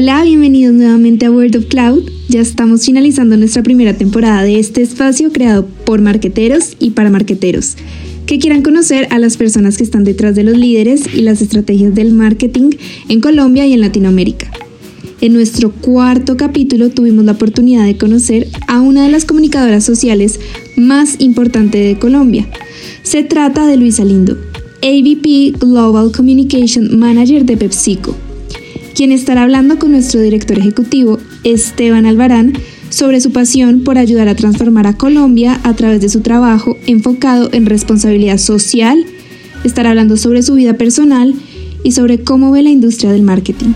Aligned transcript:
Hola, 0.00 0.22
bienvenidos 0.22 0.74
nuevamente 0.74 1.26
a 1.26 1.30
World 1.32 1.56
of 1.56 1.64
Cloud. 1.64 2.04
Ya 2.28 2.40
estamos 2.40 2.86
finalizando 2.86 3.36
nuestra 3.36 3.64
primera 3.64 3.94
temporada 3.94 4.44
de 4.44 4.60
este 4.60 4.80
espacio 4.80 5.32
creado 5.32 5.66
por 5.84 6.00
marqueteros 6.00 6.76
y 6.78 6.90
para 6.90 7.10
marqueteros 7.10 7.74
que 8.24 8.38
quieran 8.38 8.62
conocer 8.62 9.08
a 9.10 9.18
las 9.18 9.36
personas 9.36 9.76
que 9.76 9.82
están 9.82 10.04
detrás 10.04 10.36
de 10.36 10.44
los 10.44 10.56
líderes 10.56 11.02
y 11.12 11.22
las 11.22 11.42
estrategias 11.42 11.96
del 11.96 12.12
marketing 12.12 12.70
en 13.08 13.20
Colombia 13.20 13.66
y 13.66 13.72
en 13.72 13.80
Latinoamérica. 13.80 14.52
En 15.20 15.32
nuestro 15.32 15.72
cuarto 15.72 16.36
capítulo 16.36 16.90
tuvimos 16.90 17.24
la 17.24 17.32
oportunidad 17.32 17.84
de 17.84 17.96
conocer 17.96 18.46
a 18.68 18.80
una 18.80 19.02
de 19.02 19.10
las 19.10 19.24
comunicadoras 19.24 19.82
sociales 19.82 20.38
más 20.76 21.16
importantes 21.18 21.84
de 21.84 21.98
Colombia. 21.98 22.46
Se 23.02 23.24
trata 23.24 23.66
de 23.66 23.76
Luisa 23.76 24.04
Lindo, 24.04 24.38
AVP 24.80 25.54
Global 25.58 26.12
Communication 26.12 27.00
Manager 27.00 27.44
de 27.44 27.56
PepsiCo, 27.56 28.14
quien 28.98 29.12
estará 29.12 29.44
hablando 29.44 29.78
con 29.78 29.92
nuestro 29.92 30.20
director 30.20 30.58
ejecutivo, 30.58 31.20
Esteban 31.44 32.04
Albarán, 32.04 32.54
sobre 32.90 33.20
su 33.20 33.30
pasión 33.30 33.84
por 33.84 33.96
ayudar 33.96 34.26
a 34.26 34.34
transformar 34.34 34.88
a 34.88 34.94
Colombia 34.94 35.60
a 35.62 35.72
través 35.74 36.00
de 36.00 36.08
su 36.08 36.20
trabajo 36.20 36.76
enfocado 36.84 37.48
en 37.52 37.66
responsabilidad 37.66 38.38
social, 38.38 39.06
estará 39.62 39.90
hablando 39.90 40.16
sobre 40.16 40.42
su 40.42 40.54
vida 40.54 40.74
personal 40.74 41.32
y 41.84 41.92
sobre 41.92 42.24
cómo 42.24 42.50
ve 42.50 42.64
la 42.64 42.70
industria 42.70 43.12
del 43.12 43.22
marketing. 43.22 43.74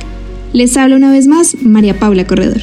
Les 0.53 0.77
habla 0.77 0.97
una 0.97 1.13
vez 1.13 1.29
más 1.29 1.55
María 1.63 1.97
Paula 1.97 2.27
Corredor. 2.27 2.61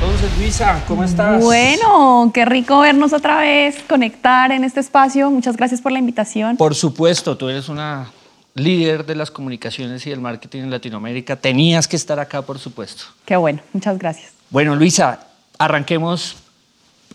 Entonces, 0.00 0.36
Luisa, 0.36 0.82
¿cómo 0.88 1.04
estás? 1.04 1.40
Bueno, 1.40 2.32
qué 2.34 2.44
rico 2.44 2.80
vernos 2.80 3.12
otra 3.12 3.38
vez, 3.38 3.76
conectar 3.88 4.50
en 4.50 4.64
este 4.64 4.80
espacio. 4.80 5.30
Muchas 5.30 5.56
gracias 5.56 5.80
por 5.80 5.92
la 5.92 6.00
invitación. 6.00 6.56
Por 6.56 6.74
supuesto, 6.74 7.36
tú 7.36 7.48
eres 7.48 7.68
una 7.68 8.10
líder 8.54 9.04
de 9.04 9.14
las 9.14 9.30
comunicaciones 9.30 10.06
y 10.06 10.10
del 10.10 10.20
marketing 10.20 10.62
en 10.62 10.70
Latinoamérica. 10.70 11.36
Tenías 11.36 11.88
que 11.88 11.96
estar 11.96 12.18
acá, 12.20 12.42
por 12.42 12.58
supuesto. 12.58 13.04
Qué 13.24 13.36
bueno, 13.36 13.60
muchas 13.72 13.98
gracias. 13.98 14.32
Bueno, 14.50 14.76
Luisa, 14.76 15.26
arranquemos 15.58 16.36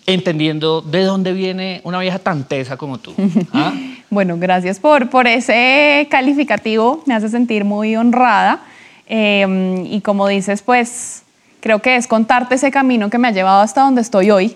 entendiendo 0.06 0.82
de 0.82 1.04
dónde 1.04 1.34
viene 1.34 1.82
una 1.84 2.00
vieja 2.00 2.20
tan 2.20 2.44
tesa 2.44 2.78
como 2.78 2.98
tú. 2.98 3.14
¿Ah? 3.54 3.74
bueno, 4.10 4.38
gracias 4.38 4.80
por, 4.80 5.10
por 5.10 5.28
ese 5.28 6.08
calificativo. 6.10 7.04
Me 7.06 7.14
hace 7.14 7.30
sentir 7.30 7.64
muy 7.64 7.96
honrada. 7.96 8.62
Em, 9.08 9.86
y 9.86 10.02
como 10.02 10.28
dices, 10.28 10.62
pues 10.62 11.24
creo 11.62 11.82
que 11.82 11.96
es 11.96 12.08
contarte 12.08 12.56
ese 12.56 12.72
camino 12.72 13.10
que 13.10 13.18
me 13.18 13.28
ha 13.28 13.32
llevado 13.32 13.62
hasta 13.62 13.82
donde 13.82 14.02
estoy 14.02 14.32
hoy. 14.32 14.56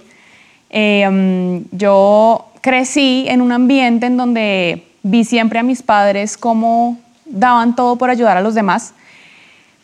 Em, 0.69 1.65
yo 1.71 2.49
crecí 2.61 3.25
en 3.27 3.41
un 3.41 3.51
ambiente 3.51 4.07
en 4.07 4.17
donde 4.17 4.87
vi 5.03 5.23
siempre 5.25 5.59
a 5.59 5.63
mis 5.63 5.83
padres 5.83 6.37
cómo 6.37 6.97
daban 7.25 7.75
todo 7.75 7.97
por 7.97 8.09
ayudar 8.09 8.37
a 8.37 8.41
los 8.41 8.55
demás. 8.55 8.93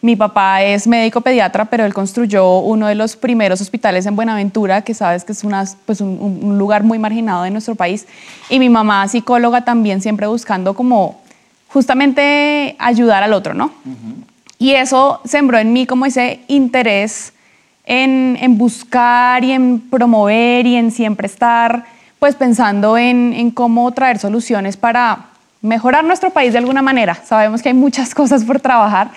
Mi 0.01 0.15
papá 0.15 0.63
es 0.63 0.87
médico 0.87 1.19
pediatra, 1.19 1.65
pero 1.65 1.85
él 1.85 1.93
construyó 1.93 2.59
uno 2.59 2.87
de 2.87 2.95
los 2.95 3.17
primeros 3.17 3.59
hospitales 3.59 4.05
en 4.05 4.15
Buenaventura, 4.15 4.81
que 4.81 4.93
sabes 4.93 5.25
que 5.25 5.33
es 5.33 5.43
una, 5.43 5.65
pues 5.85 5.99
un, 5.99 6.39
un, 6.41 6.57
lugar 6.57 6.83
muy 6.83 6.97
marginado 6.97 7.43
de 7.43 7.51
nuestro 7.51 7.75
país. 7.75 8.07
Y 8.49 8.59
mi 8.59 8.69
mamá, 8.69 9.05
psicóloga, 9.09 9.65
también 9.65 10.01
siempre 10.01 10.25
buscando 10.25 10.73
como 10.73 11.19
justamente 11.67 12.77
ayudar 12.79 13.23
al 13.23 13.33
otro, 13.33 13.53
¿no? 13.53 13.71
Y 14.57 14.71
eso 14.71 15.21
sembró 15.25 15.57
en 15.57 15.73
mí 15.73 15.85
como 15.85 16.05
ese 16.05 16.39
interés 16.47 17.33
en, 17.85 18.37
en, 18.41 18.57
buscar 18.57 19.43
y 19.43 19.51
en 19.51 19.79
promover 19.79 20.65
y 20.65 20.75
en 20.75 20.91
siempre 20.91 21.27
estar 21.27 21.85
pues 22.19 22.35
pensando 22.35 22.97
en, 22.97 23.51
cómo 23.51 23.91
traer 23.91 24.19
soluciones 24.19 24.77
para 24.77 25.27
mejorar 25.61 26.03
nuestro 26.03 26.29
país 26.29 26.53
de 26.53 26.59
alguna 26.59 26.81
manera. 26.81 27.15
Sabemos 27.15 27.61
que 27.61 27.69
hay 27.69 27.75
muchas 27.75 28.13
cosas 28.15 28.43
por 28.43 28.59
trabajar, 28.59 29.11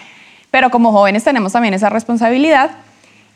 pero 0.50 0.70
como 0.70 0.92
jóvenes 0.92 1.24
tenemos 1.24 1.52
también 1.52 1.74
esa 1.74 1.90
responsabilidad. 1.90 2.70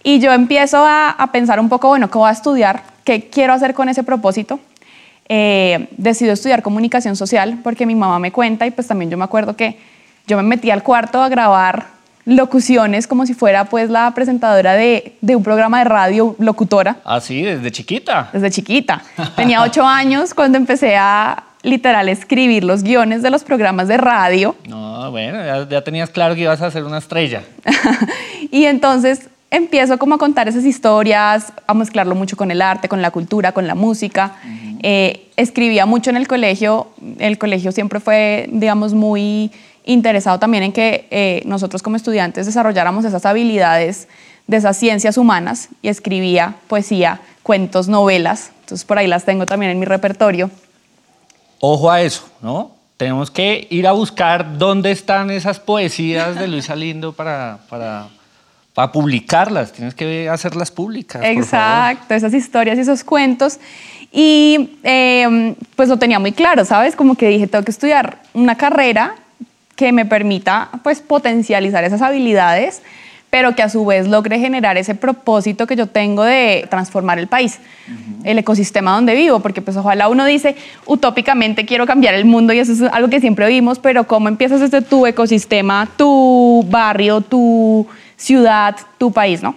Y 0.03 0.21
yo 0.21 0.33
empiezo 0.33 0.85
a, 0.85 1.11
a 1.11 1.33
pensar 1.33 1.59
un 1.59 1.69
poco, 1.69 1.89
bueno, 1.89 2.11
¿qué 2.11 2.19
voy 2.19 2.29
a 2.29 2.33
estudiar? 2.33 2.85
¿Qué 3.05 3.29
quiero 3.29 3.53
hacer 3.53 3.75
con 3.75 3.89
ese 3.89 4.05
propósito? 4.05 4.61
Eh, 5.29 5.89
decido 5.97 6.33
estudiar 6.33 6.63
comunicación 6.63 7.17
social 7.17 7.59
porque 7.65 7.85
mi 7.85 7.97
mamá 7.97 8.21
me 8.21 8.31
cuenta 8.31 8.65
y 8.65 8.71
pues 8.71 8.87
también 8.87 9.11
yo 9.11 9.19
me 9.19 9.25
acuerdo 9.25 9.57
que 9.57 9.77
yo 10.29 10.37
me 10.37 10.45
metí 10.45 10.71
al 10.71 10.85
cuarto 10.85 11.21
a 11.21 11.29
grabar 11.29 11.96
locuciones 12.27 13.07
como 13.07 13.25
si 13.25 13.33
fuera 13.33 13.65
pues 13.67 13.89
la 13.89 14.13
presentadora 14.13 14.75
de, 14.75 15.17
de 15.21 15.37
un 15.37 15.43
programa 15.43 15.79
de 15.79 15.85
radio, 15.85 16.35
locutora. 16.39 16.97
Ah, 17.05 17.21
sí, 17.21 17.41
desde 17.43 17.71
chiquita. 17.71 18.29
Desde 18.33 18.51
chiquita. 18.51 19.03
Tenía 19.37 19.63
ocho 19.63 19.87
años 19.87 20.35
cuando 20.35 20.59
empecé 20.59 20.97
a 20.97 21.45
literal 21.63 22.09
escribir 22.09 22.65
los 22.65 22.83
guiones 22.83 23.23
de 23.23 23.31
los 23.31 23.45
programas 23.45 23.89
de 23.89 23.97
radio. 23.97 24.57
No, 24.69 25.11
bueno, 25.11 25.39
ya, 25.39 25.69
ya 25.69 25.83
tenías 25.83 26.11
claro 26.11 26.35
que 26.35 26.43
ibas 26.43 26.61
a 26.61 26.71
ser 26.71 26.85
una 26.85 26.99
estrella. 26.99 27.43
y 28.51 28.65
entonces 28.65 29.29
empiezo 29.51 29.97
como 29.97 30.17
a 30.17 30.19
contar 30.19 30.49
esas 30.49 30.65
historias, 30.65 31.53
a 31.67 31.75
mezclarlo 31.75 32.17
mucho 32.17 32.37
con 32.37 32.51
el 32.51 32.61
arte, 32.61 32.89
con 32.89 33.03
la 33.03 33.13
cultura, 33.13 33.53
con 33.53 33.67
la 33.69 33.75
música. 33.77 34.33
Uh 34.45 34.49
-huh. 34.49 34.79
eh, 34.83 35.29
escribía 35.37 35.87
mucho 35.87 36.11
en 36.11 36.17
el 36.17 36.27
colegio. 36.27 36.89
El 37.19 37.39
colegio 37.39 37.71
siempre 37.71 38.01
fue, 38.01 38.49
digamos, 38.51 38.95
muy 38.95 39.51
interesado 39.87 40.39
también 40.39 40.65
en 40.65 40.73
que 40.73 41.07
eh, 41.11 41.43
nosotros 41.47 41.83
como 41.83 41.97
estudiantes 41.97 42.45
desarrolláramos 42.47 43.05
esas 43.05 43.25
habilidades 43.25 44.09
de 44.47 44.59
esas 44.59 44.77
ciencias 44.77 45.17
humanas 45.17 45.69
y 45.81 45.89
escribía 45.89 46.57
poesía, 46.69 47.21
cuentos, 47.43 47.89
novelas. 47.89 48.51
Entonces 48.61 48.85
por 48.85 48.99
ahí 48.99 49.07
las 49.07 49.25
tengo 49.25 49.47
también 49.47 49.73
en 49.73 49.79
mi 49.79 49.87
repertorio. 49.87 50.51
Ojo 51.61 51.91
a 51.91 52.03
eso, 52.03 52.29
¿no? 52.43 52.73
Tenemos 52.97 53.31
que 53.31 53.67
ir 53.71 53.87
a 53.87 53.93
buscar 53.93 54.59
dónde 54.59 54.91
están 54.91 55.31
esas 55.31 55.61
poesías 55.61 56.39
de 56.39 56.49
Luisa 56.49 56.75
Lindo 56.75 57.13
para, 57.13 57.59
para, 57.69 58.09
para 58.75 58.91
publicarlas. 58.91 59.73
Tienes 59.73 59.95
que 59.95 60.29
hacerlas 60.29 60.71
públicas. 60.71 61.23
Exacto, 61.25 62.15
esas 62.15 62.33
historias 62.33 62.79
y 62.79 62.81
esos 62.81 63.05
cuentos. 63.05 63.59
Y 64.13 64.79
eh, 64.83 65.55
pues 65.75 65.91
lo 65.91 65.99
tenía 65.99 66.19
muy 66.19 66.33
claro, 66.33 66.65
¿sabes? 66.65 66.97
Como 66.97 67.17
que 67.17 67.29
dije, 67.29 67.47
tengo 67.47 67.65
que 67.65 67.71
estudiar 67.71 68.23
una 68.33 68.57
carrera 68.57 69.15
que 69.77 69.93
me 69.93 70.05
permita 70.07 70.71
pues 70.83 71.01
potencializar 71.01 71.85
esas 71.85 72.03
habilidades, 72.03 72.83
pero 73.31 73.55
que 73.55 73.63
a 73.63 73.69
su 73.69 73.85
vez 73.85 74.09
logre 74.09 74.39
generar 74.39 74.79
ese 74.79 74.95
propósito 74.95 75.67
que 75.67 75.77
yo 75.77 75.87
tengo 75.87 76.23
de 76.25 76.67
transformar 76.71 77.19
el 77.19 77.27
país, 77.27 77.59
uh 77.59 77.91
-huh. 77.91 78.21
el 78.25 78.39
ecosistema 78.39 78.93
donde 78.93 79.15
vivo, 79.15 79.41
porque 79.41 79.61
pues 79.61 79.77
ojalá 79.77 80.09
uno 80.09 80.25
dice, 80.25 80.57
utópicamente 80.87 81.67
quiero 81.67 81.87
cambiar 81.87 82.15
el 82.15 82.25
mundo 82.25 82.53
y 82.53 82.61
eso 82.61 82.73
es 82.73 82.83
algo 82.93 83.11
que 83.11 83.21
siempre 83.21 83.47
vimos, 83.49 83.79
pero 83.79 84.07
¿cómo 84.07 84.29
empiezas 84.29 84.61
desde 84.61 84.81
tu 84.81 85.07
ecosistema, 85.07 85.89
tu 85.97 86.65
barrio, 86.71 87.21
tu 87.21 87.87
ciudad, 88.17 88.77
tu 88.97 89.13
país, 89.13 89.43
no? 89.43 89.57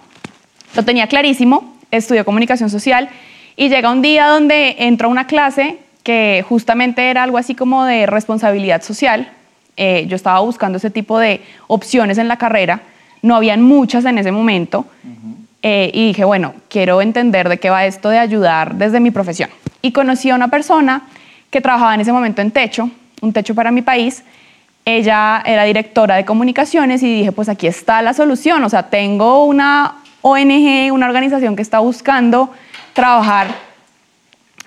Lo 0.76 0.84
tenía 0.84 1.06
clarísimo, 1.06 1.74
estudió 1.90 2.24
comunicación 2.24 2.68
social 2.68 3.08
y 3.56 3.68
llega 3.68 3.90
un 3.90 4.02
día 4.02 4.26
donde 4.26 4.76
entro 4.80 5.08
a 5.08 5.10
una 5.10 5.26
clase 5.26 5.78
que 6.02 6.44
justamente 6.48 7.08
era 7.10 7.22
algo 7.22 7.38
así 7.38 7.54
como 7.54 7.84
de 7.84 8.06
responsabilidad 8.06 8.82
social, 8.82 9.30
eh, 9.76 10.06
yo 10.08 10.16
estaba 10.16 10.40
buscando 10.40 10.78
ese 10.78 10.90
tipo 10.90 11.18
de 11.18 11.42
opciones 11.66 12.18
en 12.18 12.28
la 12.28 12.36
carrera, 12.36 12.82
no 13.22 13.36
habían 13.36 13.62
muchas 13.62 14.04
en 14.04 14.18
ese 14.18 14.32
momento, 14.32 14.80
uh 14.80 15.08
-huh. 15.08 15.34
eh, 15.62 15.90
y 15.92 16.08
dije, 16.08 16.24
bueno, 16.24 16.54
quiero 16.68 17.00
entender 17.00 17.48
de 17.48 17.58
qué 17.58 17.70
va 17.70 17.84
esto 17.84 18.08
de 18.08 18.18
ayudar 18.18 18.74
desde 18.74 19.00
mi 19.00 19.10
profesión. 19.10 19.50
Y 19.82 19.92
conocí 19.92 20.30
a 20.30 20.34
una 20.34 20.48
persona 20.48 21.02
que 21.50 21.60
trabajaba 21.60 21.94
en 21.94 22.00
ese 22.00 22.12
momento 22.12 22.42
en 22.42 22.50
Techo, 22.50 22.90
un 23.20 23.32
techo 23.32 23.54
para 23.54 23.70
mi 23.70 23.82
país, 23.82 24.22
ella 24.84 25.42
era 25.44 25.64
directora 25.64 26.16
de 26.16 26.24
comunicaciones 26.24 27.02
y 27.02 27.18
dije, 27.18 27.32
pues 27.32 27.48
aquí 27.48 27.66
está 27.66 28.02
la 28.02 28.14
solución, 28.14 28.64
o 28.64 28.68
sea, 28.68 28.84
tengo 28.84 29.44
una 29.44 29.96
ONG, 30.22 30.92
una 30.92 31.06
organización 31.06 31.54
que 31.56 31.62
está 31.62 31.78
buscando 31.80 32.50
trabajar, 32.92 33.48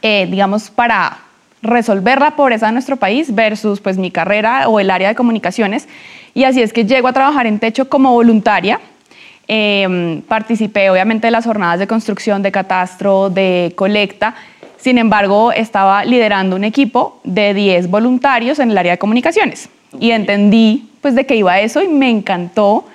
eh, 0.02 0.28
digamos, 0.30 0.70
para 0.70 1.18
resolver 1.64 2.20
la 2.20 2.36
pobreza 2.36 2.68
de 2.68 2.74
nuestro 2.74 2.98
país 2.98 3.34
versus 3.34 3.80
pues 3.80 3.98
mi 3.98 4.12
carrera 4.12 4.68
o 4.68 4.80
el 4.80 4.92
área 4.92 5.08
de 5.08 5.16
comunicaciones. 5.16 5.88
Y 6.34 6.44
así 6.44 6.62
es 6.62 6.74
que 6.74 6.86
llego 6.86 7.08
a 7.08 7.14
trabajar 7.14 7.48
en 7.48 7.60
Techo 7.60 7.90
como 7.90 8.12
voluntaria. 8.12 8.80
Eh, 9.48 10.22
participé 10.28 10.90
obviamente 10.90 11.28
de 11.28 11.32
las 11.32 11.46
jornadas 11.46 11.80
de 11.80 11.88
construcción, 11.88 12.44
de 12.44 12.52
catastro, 12.52 13.30
de 13.30 13.74
colecta. 13.76 14.36
Sin 14.78 14.98
embargo, 14.98 15.52
estaba 15.54 16.04
liderando 16.04 16.56
un 16.58 16.66
equipo 16.66 17.22
de 17.24 17.54
10 17.54 17.90
voluntarios 17.90 18.60
en 18.60 18.72
el 18.72 18.78
área 18.78 18.94
de 18.94 18.98
comunicaciones. 18.98 19.70
Okay. 19.94 20.10
Y 20.10 20.12
entendí 20.12 20.90
pues 21.02 21.16
de 21.16 21.26
qué 21.26 21.36
iba 21.36 21.60
eso 21.60 21.82
y 21.82 21.88
me 21.88 22.10
encantó. 22.10 22.86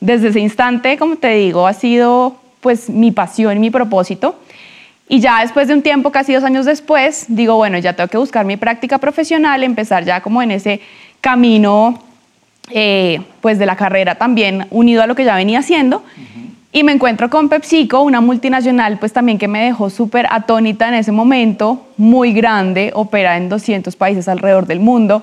Desde 0.00 0.28
ese 0.28 0.40
instante, 0.40 0.98
como 0.98 1.16
te 1.16 1.28
digo, 1.30 1.66
ha 1.66 1.72
sido 1.72 2.36
pues 2.60 2.90
mi 2.90 3.12
pasión, 3.12 3.60
mi 3.60 3.70
propósito. 3.70 4.36
Y 5.08 5.20
ya 5.20 5.40
después 5.40 5.68
de 5.68 5.74
un 5.74 5.82
tiempo, 5.82 6.10
casi 6.10 6.32
dos 6.34 6.42
años 6.42 6.66
después, 6.66 7.26
digo, 7.28 7.56
bueno, 7.56 7.78
ya 7.78 7.92
tengo 7.92 8.08
que 8.08 8.18
buscar 8.18 8.44
mi 8.44 8.56
práctica 8.56 8.98
profesional, 8.98 9.62
empezar 9.62 10.04
ya 10.04 10.20
como 10.20 10.42
en 10.42 10.50
ese 10.50 10.80
camino 11.20 12.02
eh, 12.70 13.20
pues 13.40 13.58
de 13.58 13.66
la 13.66 13.76
carrera 13.76 14.16
también 14.16 14.66
unido 14.70 15.02
a 15.02 15.06
lo 15.06 15.14
que 15.14 15.24
ya 15.24 15.36
venía 15.36 15.60
haciendo. 15.60 15.98
Uh 15.98 16.00
-huh. 16.00 16.46
Y 16.76 16.82
me 16.82 16.92
encuentro 16.92 17.30
con 17.30 17.48
PepsiCo, 17.48 18.02
una 18.02 18.20
multinacional 18.20 18.98
pues 18.98 19.12
también 19.12 19.38
que 19.38 19.48
me 19.48 19.64
dejó 19.64 19.88
súper 19.88 20.26
atónita 20.28 20.88
en 20.88 20.94
ese 20.94 21.10
momento, 21.10 21.86
muy 21.96 22.34
grande, 22.34 22.90
opera 22.94 23.38
en 23.38 23.48
200 23.48 23.96
países 23.96 24.28
alrededor 24.28 24.66
del 24.66 24.80
mundo. 24.80 25.22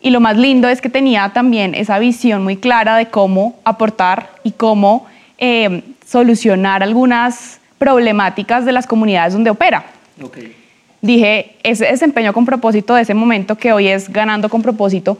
Y 0.00 0.10
lo 0.10 0.20
más 0.20 0.36
lindo 0.36 0.68
es 0.68 0.80
que 0.80 0.90
tenía 0.90 1.32
también 1.32 1.74
esa 1.74 1.98
visión 1.98 2.44
muy 2.44 2.58
clara 2.58 2.96
de 2.96 3.06
cómo 3.06 3.56
aportar 3.64 4.28
y 4.44 4.52
cómo 4.52 5.06
eh, 5.38 5.82
solucionar 6.06 6.84
algunas 6.84 7.58
problemáticas 7.84 8.64
de 8.64 8.72
las 8.72 8.86
comunidades 8.86 9.34
donde 9.34 9.50
opera. 9.50 9.84
Dije, 11.02 11.56
ese 11.62 11.84
desempeño 11.84 12.32
con 12.32 12.46
propósito 12.46 12.94
de 12.94 13.02
ese 13.02 13.12
momento 13.12 13.56
que 13.56 13.72
hoy 13.74 13.88
es 13.88 14.10
ganando 14.10 14.48
con 14.48 14.62
propósito, 14.62 15.18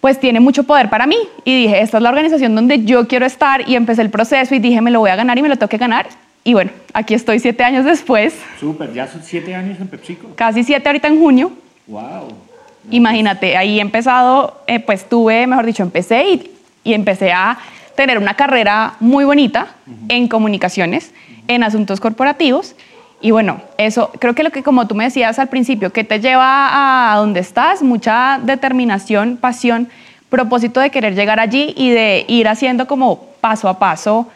pues 0.00 0.18
tiene 0.18 0.40
mucho 0.40 0.62
poder 0.62 0.88
para 0.88 1.06
mí. 1.06 1.18
Y 1.44 1.64
dije, 1.64 1.82
esta 1.82 1.98
es 1.98 2.02
la 2.02 2.08
organización 2.08 2.54
donde 2.54 2.82
yo 2.84 3.06
quiero 3.06 3.26
estar 3.26 3.68
y 3.68 3.76
empecé 3.76 4.00
el 4.00 4.08
proceso 4.08 4.54
y 4.54 4.58
dije, 4.58 4.80
me 4.80 4.90
lo 4.90 5.00
voy 5.00 5.10
a 5.10 5.16
ganar 5.16 5.36
y 5.36 5.42
me 5.42 5.50
lo 5.50 5.56
tengo 5.56 5.68
que 5.68 5.76
ganar. 5.76 6.06
Y 6.44 6.54
bueno, 6.54 6.70
aquí 6.94 7.12
estoy 7.12 7.40
siete 7.40 7.62
años 7.62 7.84
después. 7.84 8.34
Súper, 8.58 8.94
ya 8.94 9.06
son 9.06 9.22
siete 9.22 9.54
años 9.54 9.78
en 9.78 9.88
PepsiCo. 9.88 10.28
Casi 10.34 10.64
siete 10.64 10.88
ahorita 10.88 11.08
en 11.08 11.20
junio. 11.20 11.52
Wow. 11.86 12.28
Imagínate, 12.90 13.54
ahí 13.54 13.78
he 13.78 13.82
empezado, 13.82 14.62
eh, 14.66 14.80
pues 14.80 15.06
tuve, 15.06 15.46
mejor 15.46 15.66
dicho, 15.66 15.82
empecé 15.82 16.24
y, 16.26 16.50
y, 16.84 16.94
empecé 16.94 17.32
a 17.32 17.58
tener 17.96 18.16
una 18.16 18.34
carrera 18.34 18.94
muy 19.00 19.24
bonita 19.26 19.74
en 20.08 20.28
comunicaciones, 20.28 21.12
en 21.48 21.62
asuntos 21.62 22.00
corporativos. 22.00 22.74
Y 23.20 23.30
bueno, 23.30 23.62
eso 23.78 24.10
creo 24.18 24.34
que 24.34 24.42
lo 24.42 24.50
que 24.50 24.62
como 24.62 24.86
tú 24.86 24.94
me 24.94 25.04
decías 25.04 25.38
al 25.38 25.48
principio, 25.48 25.92
que 25.92 26.04
te 26.04 26.20
lleva 26.20 27.12
a 27.12 27.16
donde 27.16 27.40
estás, 27.40 27.82
mucha 27.82 28.40
determinación, 28.42 29.38
pasión, 29.38 29.88
propósito 30.28 30.80
de 30.80 30.90
querer 30.90 31.14
llegar 31.14 31.40
allí 31.40 31.72
y 31.76 31.90
de 31.90 32.24
ir 32.28 32.48
haciendo 32.48 32.86
como 32.86 33.24
paso 33.40 33.68
a 33.68 33.78
paso 33.78 34.28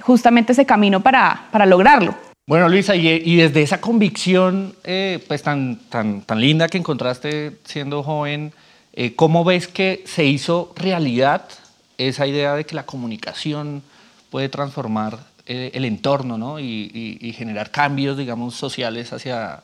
justamente 0.00 0.52
ese 0.52 0.66
camino 0.66 1.00
para, 1.00 1.46
para 1.50 1.64
lograrlo. 1.64 2.14
Bueno, 2.46 2.68
Luisa, 2.68 2.94
y, 2.94 3.36
desde 3.36 3.62
esa 3.62 3.80
convicción 3.80 4.74
eh, 4.84 5.24
pues 5.26 5.42
tan, 5.42 5.76
tan, 5.88 6.20
tan 6.22 6.40
linda 6.40 6.68
que 6.68 6.76
encontraste 6.76 7.56
siendo 7.64 8.02
joven, 8.02 8.52
eh, 8.92 9.14
¿cómo 9.14 9.44
ves 9.44 9.66
que 9.66 10.04
se 10.06 10.24
hizo 10.24 10.72
realidad 10.76 11.48
esa 11.96 12.26
idea 12.26 12.54
de 12.54 12.64
que 12.64 12.74
la 12.74 12.84
comunicación 12.84 13.82
puede 14.30 14.50
transformar 14.50 15.20
eh, 15.46 15.72
el 15.74 15.84
entorno 15.84 16.38
¿no? 16.38 16.58
y, 16.58 17.34
generar 17.36 17.70
cambios, 17.70 18.16
digamos, 18.16 18.54
sociales 18.54 19.12
hacia, 19.12 19.60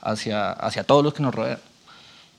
hacia, 0.00 0.52
hacia 0.52 0.84
todos 0.84 1.02
los 1.02 1.12
que 1.12 1.24
nos 1.24 1.34
rodean. 1.34 1.58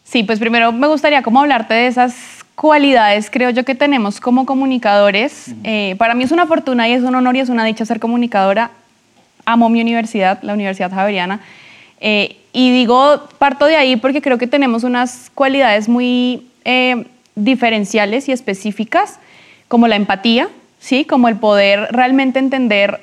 Sí, 0.05 0.23
pues 0.23 0.39
primero 0.39 0.71
me 0.71 0.87
gustaría 0.87 1.21
como 1.21 1.41
hablarte 1.41 1.73
de 1.73 1.87
esas 1.87 2.15
cualidades, 2.55 3.29
creo 3.29 3.49
yo, 3.49 3.65
que 3.65 3.75
tenemos 3.75 4.21
como 4.21 4.45
comunicadores. 4.45 5.53
Eh, 5.65 5.95
para 5.97 6.13
mí 6.13 6.23
es 6.23 6.31
una 6.31 6.45
fortuna 6.45 6.87
y 6.87 6.93
es 6.93 7.03
un 7.03 7.13
honor 7.15 7.35
y 7.35 7.41
es 7.41 7.49
una 7.49 7.65
dicha 7.65 7.83
ser 7.85 7.99
comunicadora. 7.99 8.71
Amo 9.43 9.67
mi 9.67 9.81
universidad, 9.81 10.41
la 10.41 10.53
Universidad 10.53 10.89
Javeriana. 10.89 11.41
Eh, 11.99 12.37
y 12.53 12.71
digo, 12.71 13.27
parto 13.39 13.65
de 13.65 13.75
ahí 13.75 13.97
porque 13.97 14.21
creo 14.21 14.37
que 14.37 14.47
tenemos 14.47 14.85
unas 14.85 15.31
cualidades 15.35 15.89
muy 15.89 16.47
diferenciales 17.35 18.29
y 18.29 18.31
específicas, 18.31 19.19
como 19.67 19.87
la 19.87 19.97
empatía, 19.97 20.47
¿sí? 20.85 21.03
Como 21.03 21.27
el 21.27 21.37
poder 21.37 21.87
realmente 21.91 22.37
entender 22.37 23.01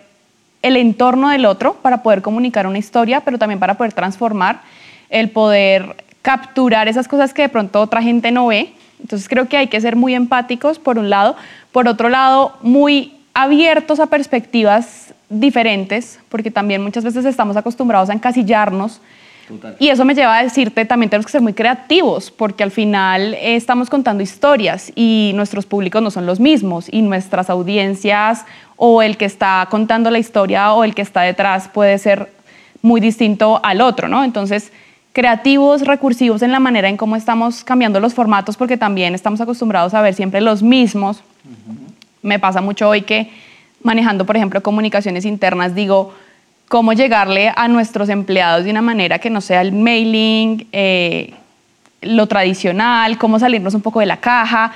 el 0.62 0.76
entorno 0.76 1.30
del 1.30 1.44
otro 1.46 1.74
para 1.74 2.04
poder 2.04 2.22
comunicar 2.22 2.68
una 2.68 2.78
historia, 2.78 3.22
pero 3.22 3.38
también 3.38 3.58
para 3.58 3.74
poder 3.74 3.92
transformar, 3.92 4.60
el 5.10 5.30
poder 5.30 5.96
capturar 6.22 6.86
esas 6.86 7.08
cosas 7.08 7.34
que 7.34 7.42
de 7.42 7.48
pronto 7.48 7.80
otra 7.80 8.00
gente 8.00 8.30
no 8.30 8.46
ve. 8.46 8.72
Entonces 9.00 9.28
creo 9.28 9.48
que 9.48 9.56
hay 9.56 9.66
que 9.66 9.80
ser 9.80 9.96
muy 9.96 10.14
empáticos, 10.14 10.78
por 10.78 10.96
un 10.96 11.10
lado. 11.10 11.34
Por 11.72 11.88
otro 11.88 12.08
lado, 12.08 12.56
muy 12.62 13.14
abiertos 13.34 13.98
a 13.98 14.06
perspectivas 14.06 15.12
diferentes, 15.28 16.20
porque 16.28 16.52
también 16.52 16.84
muchas 16.84 17.02
veces 17.02 17.24
estamos 17.24 17.56
acostumbrados 17.56 18.10
a 18.10 18.12
encasillarnos 18.12 19.00
y 19.78 19.88
eso 19.88 20.04
me 20.04 20.14
lleva 20.14 20.38
a 20.38 20.42
decirte, 20.42 20.84
también 20.84 21.10
tenemos 21.10 21.26
que 21.26 21.32
ser 21.32 21.40
muy 21.40 21.52
creativos, 21.52 22.30
porque 22.30 22.62
al 22.62 22.70
final 22.70 23.34
eh, 23.34 23.56
estamos 23.56 23.90
contando 23.90 24.22
historias 24.22 24.92
y 24.94 25.32
nuestros 25.34 25.66
públicos 25.66 26.02
no 26.02 26.10
son 26.10 26.26
los 26.26 26.40
mismos 26.40 26.86
y 26.90 27.02
nuestras 27.02 27.50
audiencias 27.50 28.44
o 28.76 29.02
el 29.02 29.16
que 29.16 29.24
está 29.24 29.66
contando 29.70 30.10
la 30.10 30.18
historia 30.18 30.72
o 30.72 30.84
el 30.84 30.94
que 30.94 31.02
está 31.02 31.22
detrás 31.22 31.68
puede 31.68 31.98
ser 31.98 32.32
muy 32.82 33.00
distinto 33.00 33.60
al 33.62 33.80
otro, 33.80 34.08
¿no? 34.08 34.24
Entonces, 34.24 34.72
creativos, 35.12 35.82
recursivos 35.82 36.42
en 36.42 36.52
la 36.52 36.60
manera 36.60 36.88
en 36.88 36.96
cómo 36.96 37.16
estamos 37.16 37.64
cambiando 37.64 38.00
los 38.00 38.14
formatos, 38.14 38.56
porque 38.56 38.76
también 38.76 39.14
estamos 39.14 39.40
acostumbrados 39.40 39.94
a 39.94 40.02
ver 40.02 40.14
siempre 40.14 40.40
los 40.40 40.62
mismos. 40.62 41.22
Me 42.22 42.38
pasa 42.38 42.60
mucho 42.60 42.88
hoy 42.88 43.02
que 43.02 43.30
manejando, 43.82 44.24
por 44.26 44.36
ejemplo, 44.36 44.62
comunicaciones 44.62 45.24
internas, 45.24 45.74
digo, 45.74 46.12
cómo 46.72 46.94
llegarle 46.94 47.52
a 47.54 47.68
nuestros 47.68 48.08
empleados 48.08 48.64
de 48.64 48.70
una 48.70 48.80
manera 48.80 49.18
que 49.18 49.28
no 49.28 49.42
sea 49.42 49.60
el 49.60 49.72
mailing, 49.72 50.68
eh, 50.72 51.34
lo 52.00 52.26
tradicional, 52.28 53.18
cómo 53.18 53.38
salirnos 53.38 53.74
un 53.74 53.82
poco 53.82 54.00
de 54.00 54.06
la 54.06 54.16
caja 54.16 54.72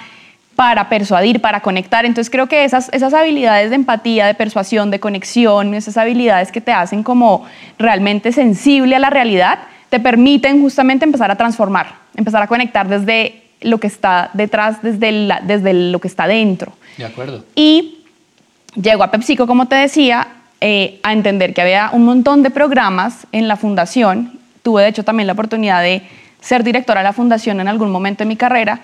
para 0.54 0.90
persuadir, 0.90 1.40
para 1.40 1.60
conectar. 1.60 2.04
Entonces 2.04 2.28
creo 2.28 2.48
que 2.48 2.64
esas, 2.64 2.90
esas 2.92 3.14
habilidades 3.14 3.70
de 3.70 3.76
empatía, 3.76 4.26
de 4.26 4.34
persuasión, 4.34 4.90
de 4.90 5.00
conexión, 5.00 5.72
esas 5.72 5.96
habilidades 5.96 6.52
que 6.52 6.60
te 6.60 6.70
hacen 6.70 7.02
como 7.02 7.46
realmente 7.78 8.30
sensible 8.30 8.94
a 8.94 8.98
la 8.98 9.08
realidad, 9.08 9.60
te 9.88 9.98
permiten 9.98 10.60
justamente 10.60 11.06
empezar 11.06 11.30
a 11.30 11.36
transformar, 11.36 11.94
empezar 12.14 12.42
a 12.42 12.46
conectar 12.46 12.88
desde 12.88 13.42
lo 13.62 13.80
que 13.80 13.86
está 13.86 14.28
detrás, 14.34 14.82
desde, 14.82 15.30
desde 15.44 15.72
lo 15.72 15.98
que 15.98 16.08
está 16.08 16.26
dentro. 16.26 16.74
De 16.98 17.06
acuerdo. 17.06 17.42
Y 17.54 18.04
llego 18.74 19.02
a 19.02 19.10
PepsiCo, 19.10 19.46
como 19.46 19.66
te 19.66 19.76
decía, 19.76 20.35
eh, 20.60 21.00
a 21.02 21.12
entender 21.12 21.52
que 21.52 21.60
había 21.60 21.90
un 21.92 22.04
montón 22.04 22.42
de 22.42 22.50
programas 22.50 23.26
en 23.32 23.46
la 23.46 23.56
fundación. 23.56 24.38
Tuve, 24.62 24.82
de 24.82 24.88
hecho, 24.88 25.04
también 25.04 25.26
la 25.26 25.34
oportunidad 25.34 25.82
de 25.82 26.02
ser 26.40 26.64
directora 26.64 27.00
de 27.00 27.04
la 27.04 27.12
fundación 27.12 27.60
en 27.60 27.68
algún 27.68 27.90
momento 27.90 28.24
de 28.24 28.28
mi 28.28 28.36
carrera 28.36 28.80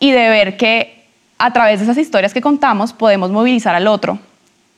y 0.00 0.10
de 0.10 0.28
ver 0.28 0.56
que 0.56 1.04
a 1.38 1.52
través 1.52 1.78
de 1.78 1.84
esas 1.84 1.98
historias 1.98 2.34
que 2.34 2.40
contamos 2.40 2.92
podemos 2.92 3.30
movilizar 3.30 3.74
al 3.74 3.86
otro 3.86 4.18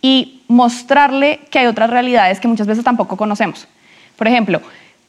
y 0.03 0.43
mostrarle 0.49 1.41
que 1.51 1.61
hay 1.61 1.67
otras 1.67 1.89
realidades 1.89 2.41
que 2.41 2.49
muchas 2.49 2.67
veces 2.67 2.85
tampoco 2.85 3.17
conocemos. 3.17 3.67
Por 4.17 4.29
ejemplo, 4.29 4.61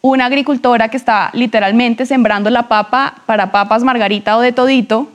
una 0.01 0.25
agricultora 0.25 0.87
que 0.87 0.97
está 0.97 1.31
literalmente 1.33 2.05
sembrando 2.05 2.49
la 2.49 2.69
papa 2.69 3.15
para 3.25 3.51
papas 3.51 3.83
margarita 3.83 4.37
o 4.37 4.41
de 4.41 4.51
todito, 4.51 5.09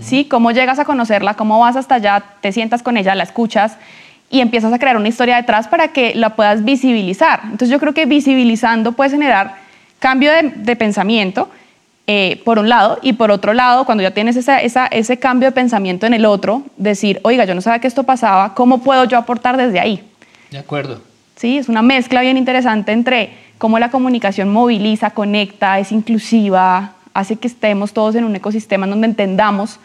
¿sí? 0.00 0.26
¿Cómo 0.26 0.50
llegas 0.52 0.78
a 0.78 0.84
conocerla? 0.84 1.34
¿Cómo 1.34 1.58
vas 1.58 1.76
hasta 1.76 1.96
allá? 1.96 2.22
Te 2.40 2.52
sientas 2.52 2.82
con 2.82 2.96
ella, 2.96 3.14
la 3.14 3.24
escuchas 3.24 3.76
y 4.30 4.40
empiezas 4.40 4.72
a 4.72 4.78
crear 4.78 4.96
una 4.96 5.08
historia 5.08 5.36
detrás 5.36 5.68
para 5.68 5.88
que 5.88 6.14
la 6.14 6.36
puedas 6.36 6.64
visibilizar. 6.64 7.40
Entonces 7.44 7.68
yo 7.68 7.78
creo 7.78 7.94
que 7.94 8.06
visibilizando 8.06 8.92
puedes 8.92 9.12
generar 9.12 9.56
cambio 9.98 10.32
de, 10.32 10.76
pensamiento, 10.76 11.48
eh, 12.06 12.42
por 12.44 12.58
un 12.58 12.68
lado, 12.68 12.98
y 13.00 13.14
por 13.14 13.30
otro 13.30 13.54
lado, 13.54 13.86
cuando 13.86 14.02
ya 14.02 14.10
tienes 14.10 14.36
ese 14.36 15.18
cambio 15.18 15.48
de 15.48 15.52
pensamiento 15.52 16.04
en 16.04 16.12
el 16.12 16.26
otro, 16.26 16.62
decir, 16.76 17.20
oiga, 17.22 17.44
yo 17.46 17.54
no 17.54 17.62
sabía 17.62 17.78
que 17.78 17.88
esto 17.88 18.02
pasaba, 18.02 18.54
¿cómo 18.54 18.82
puedo 18.82 19.04
yo 19.04 19.16
aportar 19.16 19.56
desde 19.56 19.80
ahí? 19.80 20.02
De 20.50 20.58
acuerdo. 20.58 21.00
Sí, 21.36 21.58
es 21.58 21.68
una 21.68 21.82
mezcla 21.82 22.20
bien 22.20 22.36
interesante 22.36 22.92
entre 22.92 23.30
cómo 23.58 23.78
la 23.78 23.90
comunicación 23.90 24.50
moviliza, 24.50 25.10
conecta, 25.10 25.78
es 25.78 25.90
inclusiva, 25.90 26.92
hace 27.14 27.36
que 27.36 27.48
estemos 27.48 27.92
todos 27.92 28.14
en 28.16 28.24
un 28.24 28.36
ecosistema 28.36 28.84
en 28.84 28.90
donde 28.90 29.06
entendamos 29.06 29.78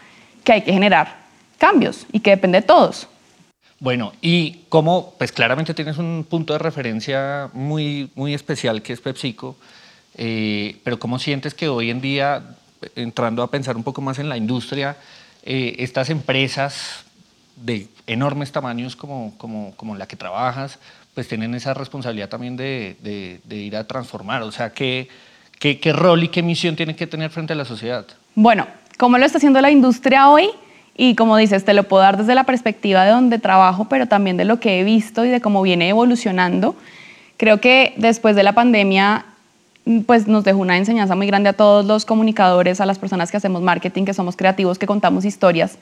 que 0.44 0.52
hay 0.52 0.62
que 0.62 0.72
generar 0.72 1.16
cambios 1.58 2.06
y 2.12 2.20
que 2.20 2.30
depende 2.30 2.60
de 2.60 2.66
todos. 2.66 3.08
Bueno, 3.80 4.12
y 4.20 4.66
como, 4.68 5.14
pues 5.16 5.32
claramente 5.32 5.72
tienes 5.72 5.96
un 5.96 6.26
punto 6.28 6.52
de 6.52 6.58
referencia 6.58 7.48
muy, 7.54 8.10
muy 8.14 8.34
especial 8.34 8.82
que 8.82 8.92
es 8.92 9.00
PepsiCo, 9.00 9.56
eh, 10.16 10.78
pero 10.84 10.98
¿cómo 10.98 11.18
sientes 11.18 11.54
que 11.54 11.66
hoy 11.66 11.88
en 11.88 12.02
día, 12.02 12.42
entrando 12.94 13.42
a 13.42 13.50
pensar 13.50 13.78
un 13.78 13.82
poco 13.82 14.02
más 14.02 14.18
en 14.18 14.28
la 14.28 14.36
industria, 14.36 14.98
eh, 15.44 15.76
estas 15.78 16.10
empresas 16.10 17.06
de 17.56 17.88
enormes 18.06 18.52
tamaños 18.52 18.96
como, 18.96 19.32
como, 19.38 19.74
como, 19.76 19.96
la 19.96 20.06
que 20.06 20.16
trabajas, 20.16 20.78
pues 21.14 21.26
tienen 21.26 21.54
esa 21.54 21.72
responsabilidad 21.72 22.28
también 22.28 22.58
de, 22.58 23.40
ir 23.48 23.76
a 23.76 23.86
transformar? 23.86 24.42
O 24.42 24.52
sea, 24.52 24.74
¿qué, 24.74 25.08
¿qué, 25.58 25.80
qué 25.80 25.94
rol 25.94 26.22
y 26.22 26.28
qué 26.28 26.42
misión 26.42 26.76
tienen 26.76 26.96
que 26.96 27.06
tener 27.06 27.30
frente 27.30 27.54
a 27.54 27.56
la 27.56 27.64
sociedad? 27.64 28.04
Bueno, 28.34 28.66
¿cómo 28.98 29.16
lo 29.16 29.24
está 29.24 29.38
haciendo 29.38 29.62
la 29.62 29.70
industria 29.70 30.28
hoy? 30.28 30.50
Y 31.02 31.14
como 31.14 31.38
dices, 31.38 31.64
te 31.64 31.72
lo 31.72 31.84
puedo 31.84 32.02
dar 32.02 32.18
desde 32.18 32.34
la 32.34 32.44
perspectiva 32.44 33.06
de 33.06 33.12
donde 33.12 33.38
trabajo, 33.38 33.86
pero 33.86 34.04
también 34.04 34.36
de 34.36 34.44
lo 34.44 34.60
que 34.60 34.78
he 34.78 34.84
visto 34.84 35.24
y 35.24 35.30
de 35.30 35.40
cómo 35.40 35.62
viene 35.62 35.88
evolucionando. 35.88 36.76
Creo 37.38 37.58
que 37.58 37.94
después 37.96 38.36
de 38.36 38.42
la 38.42 38.52
pandemia 38.52 39.24
pues 40.06 40.28
nos 40.28 40.44
dejó 40.44 40.58
una 40.58 40.76
enseñanza 40.76 41.16
muy 41.16 41.26
grande 41.26 41.48
a 41.48 41.52
todos 41.54 41.86
los 41.86 42.04
comunicadores, 42.04 42.82
a 42.82 42.84
las 42.84 42.98
personas 42.98 43.30
que 43.30 43.38
hacemos 43.38 43.62
marketing, 43.62 44.04
que 44.04 44.12
somos 44.12 44.36
creativos, 44.36 44.78
que 44.78 44.86
contamos 44.86 45.24
historias, 45.24 45.78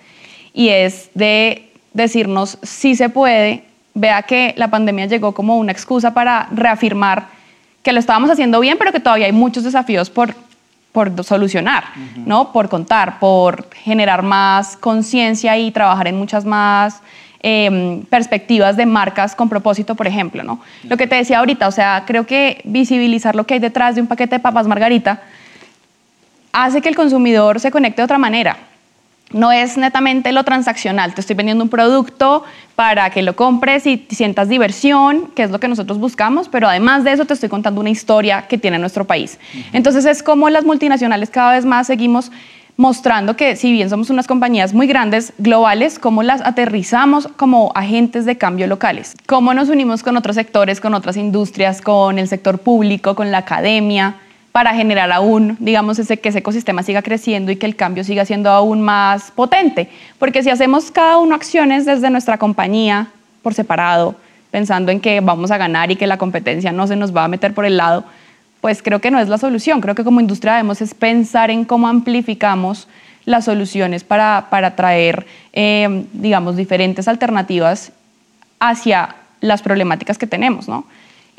y 0.55 0.69
es 0.69 1.11
de 1.15 1.69
decirnos 1.95 2.57
si 2.63 2.95
se 2.95 3.09
puede, 3.09 3.65
vea 3.95 4.23
que 4.23 4.55
la 4.57 4.69
pandemia 4.69 5.07
llegó 5.07 5.33
como 5.33 5.57
una 5.57 5.73
excusa 5.73 6.15
para 6.15 6.49
reafirmar 6.53 7.27
que 7.83 7.93
lo 7.93 7.99
estábamos 7.99 8.31
haciendo 8.31 8.61
bien, 8.61 8.79
pero 8.79 8.93
que 8.93 9.01
todavía 9.01 9.27
hay 9.27 9.33
muchos 9.33 9.65
desafíos 9.65 10.11
por 10.11 10.37
por 10.93 11.25
solucionar, 11.25 11.85
¿no? 12.17 12.53
por 12.53 12.69
contar, 12.69 13.19
por 13.19 13.69
generar 13.75 14.23
más 14.23 14.77
conciencia 14.77 15.57
y 15.59 15.71
trabajar 15.71 16.09
en 16.09 16.17
muchas 16.17 16.45
más 16.45 17.03
em, 17.41 18.03
perspectivas 18.07 18.77
de 18.77 18.87
marcas 18.87 19.35
con 19.35 19.49
propósito, 19.49 19.95
por 19.95 20.07
ejemplo. 20.07 20.43
¿no? 20.43 20.61
Lo 20.85 20.97
que 20.97 21.07
te 21.07 21.17
decía 21.17 21.39
ahorita, 21.39 21.69
o 21.69 21.73
sea, 21.73 22.05
creo 22.07 22.27
que 22.27 22.63
visibilizar 22.65 23.37
lo 23.37 23.45
que 23.45 23.55
hay 23.55 23.61
detrás 23.61 23.95
de 23.95 24.01
un 24.01 24.07
paquete 24.07 24.37
de 24.37 24.41
papas 24.41 24.67
margarita 24.67 25.23
hace 26.53 26.81
que 26.81 26.89
el 26.89 26.97
consumidor 26.97 27.61
se 27.61 27.71
conecte 27.71 28.03
de 28.03 28.05
otra 28.05 28.19
manera. 28.19 28.57
No 29.33 29.53
es 29.53 29.77
netamente 29.77 30.33
lo 30.33 30.43
transaccional, 30.45 31.13
te 31.15 31.21
estoy 31.21 31.37
vendiendo 31.37 31.63
un 31.63 31.69
producto 31.69 32.45
para 32.77 33.11
que 33.11 33.21
lo 33.23 33.37
compres 33.37 33.87
y 33.87 34.07
sientas 34.11 34.49
diversión, 34.49 35.27
que 35.35 35.43
es 35.43 35.51
lo 35.51 35.61
que 35.61 35.69
nosotros 35.69 35.99
buscamos, 35.99 36.49
pero 36.49 36.67
además 36.67 37.05
de 37.05 37.13
eso 37.13 37.27
te 37.27 37.35
estoy 37.35 37.51
contando 37.51 37.81
una 37.81 37.91
historia 37.91 38.47
que 38.49 38.57
tiene 38.57 38.79
nuestro 38.79 39.07
país. 39.07 39.39
Entonces 39.73 40.07
es 40.07 40.23
como 40.23 40.49
las 40.49 40.65
multinacionales 40.65 41.29
cada 41.29 41.53
vez 41.53 41.67
más 41.67 41.87
seguimos 41.87 42.33
mostrando 42.79 43.37
que 43.37 43.57
si 43.57 43.73
bien 43.73 43.91
somos 43.91 44.09
unas 44.09 44.29
compañías 44.29 44.73
muy 44.73 44.87
grandes, 44.87 45.33
globales, 45.37 45.99
cómo 45.99 46.23
las 46.23 46.41
aterrizamos 46.41 47.29
como 47.37 47.73
agentes 47.75 48.25
de 48.25 48.39
cambio 48.39 48.69
locales, 48.69 49.15
cómo 49.27 49.53
nos 49.53 49.69
unimos 49.69 50.05
con 50.05 50.17
otros 50.17 50.37
sectores, 50.37 50.81
con 50.81 50.95
otras 50.95 51.17
industrias, 51.17 51.83
con 51.83 52.21
el 52.21 52.29
sector 52.29 52.61
público, 52.61 53.17
con 53.17 53.33
la 53.33 53.39
academia, 53.39 54.15
para 54.59 54.75
generar 54.75 55.13
aún, 55.13 55.57
digamos, 55.61 56.01
ese, 56.01 56.17
que 56.17 56.31
ese 56.31 56.41
ecosistema 56.41 56.83
siga 56.83 57.01
creciendo 57.01 57.53
y 57.53 57.55
que 57.55 57.65
el 57.65 57.77
cambio 57.77 58.03
siga 58.03 58.25
siendo 58.25 58.51
aún 58.51 58.83
más 58.83 59.31
potente. 59.31 59.89
Porque 60.19 60.43
si 60.43 60.51
hacemos 60.51 60.91
cada 60.91 61.19
uno 61.19 61.37
acciones 61.37 61.87
desde 61.87 62.11
nuestra 62.11 62.39
compañía 62.39 63.07
por 63.45 63.55
separado, 63.55 64.17
pensando 64.51 64.91
en 64.91 64.99
que 64.99 65.21
vamos 65.21 65.53
a 65.53 65.59
ganar 65.59 65.93
y 65.93 65.95
que 65.95 66.09
la 66.09 66.19
competencia 66.19 66.73
no 66.73 66.89
se 66.89 66.97
nos 66.97 67.17
va 67.17 67.23
a 67.23 67.29
meter 67.29 67.55
por 67.55 67.67
el 67.67 67.77
lado, 67.77 68.03
pues 68.61 68.83
creo 68.83 69.01
que 69.01 69.13
no 69.13 69.21
es 69.21 69.29
la 69.29 69.39
solución. 69.39 69.81
Creo 69.81 69.95
que 69.95 70.03
como 70.03 70.21
industria 70.21 70.55
debemos 70.55 70.81
es 70.81 70.93
pensar 70.93 71.53
en 71.53 71.65
cómo 71.65 71.87
amplificamos 71.87 72.89
las 73.27 73.45
soluciones 73.45 74.03
para, 74.03 74.49
para 74.51 74.75
traer, 74.75 75.25
eh, 75.53 76.05
digamos, 76.15 76.57
diferentes 76.57 77.07
alternativas 77.07 77.93
hacia 78.59 79.15
las 79.41 79.63
problemáticas 79.63 80.19
que 80.19 80.27
tenemos, 80.27 80.67
¿no? 80.67 80.85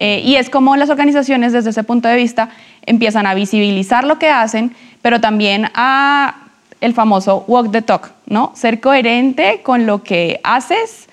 Eh, 0.01 0.21
y 0.23 0.35
es 0.37 0.49
como 0.49 0.77
las 0.77 0.89
organizaciones 0.89 1.51
desde 1.51 1.71
ese 1.71 1.83
punto 1.83 2.07
de 2.07 2.15
vista 2.15 2.49
empiezan 2.85 3.27
a 3.27 3.33
visibilizar 3.33 4.05
lo 4.05 4.17
que 4.17 4.29
hacen, 4.29 4.73
pero 5.01 5.19
también 5.19 5.69
a 5.75 6.47
el 6.79 6.93
famoso 6.93 7.43
walk 7.47 7.71
the 7.71 7.81
talk, 7.81 8.11
¿no? 8.25 8.53
Ser 8.55 8.79
coherente 8.79 9.59
con 9.61 9.85
lo 9.85 10.01
que 10.01 10.39
haces, 10.45 11.09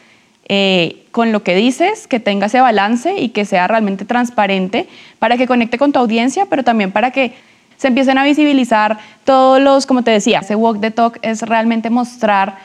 eh, 0.48 1.04
con 1.10 1.32
lo 1.32 1.42
que 1.42 1.56
dices, 1.56 2.06
que 2.06 2.20
tenga 2.20 2.46
ese 2.46 2.60
balance 2.60 3.18
y 3.18 3.30
que 3.30 3.44
sea 3.44 3.66
realmente 3.66 4.04
transparente 4.04 4.88
para 5.18 5.36
que 5.36 5.48
conecte 5.48 5.78
con 5.78 5.90
tu 5.90 5.98
audiencia, 5.98 6.46
pero 6.46 6.62
también 6.62 6.92
para 6.92 7.10
que 7.10 7.34
se 7.76 7.88
empiecen 7.88 8.18
a 8.18 8.24
visibilizar 8.24 8.98
todos 9.24 9.60
los, 9.60 9.86
como 9.86 10.02
te 10.02 10.12
decía, 10.12 10.40
ese 10.40 10.54
walk 10.54 10.80
the 10.80 10.92
talk 10.92 11.18
es 11.22 11.42
realmente 11.42 11.90
mostrar 11.90 12.58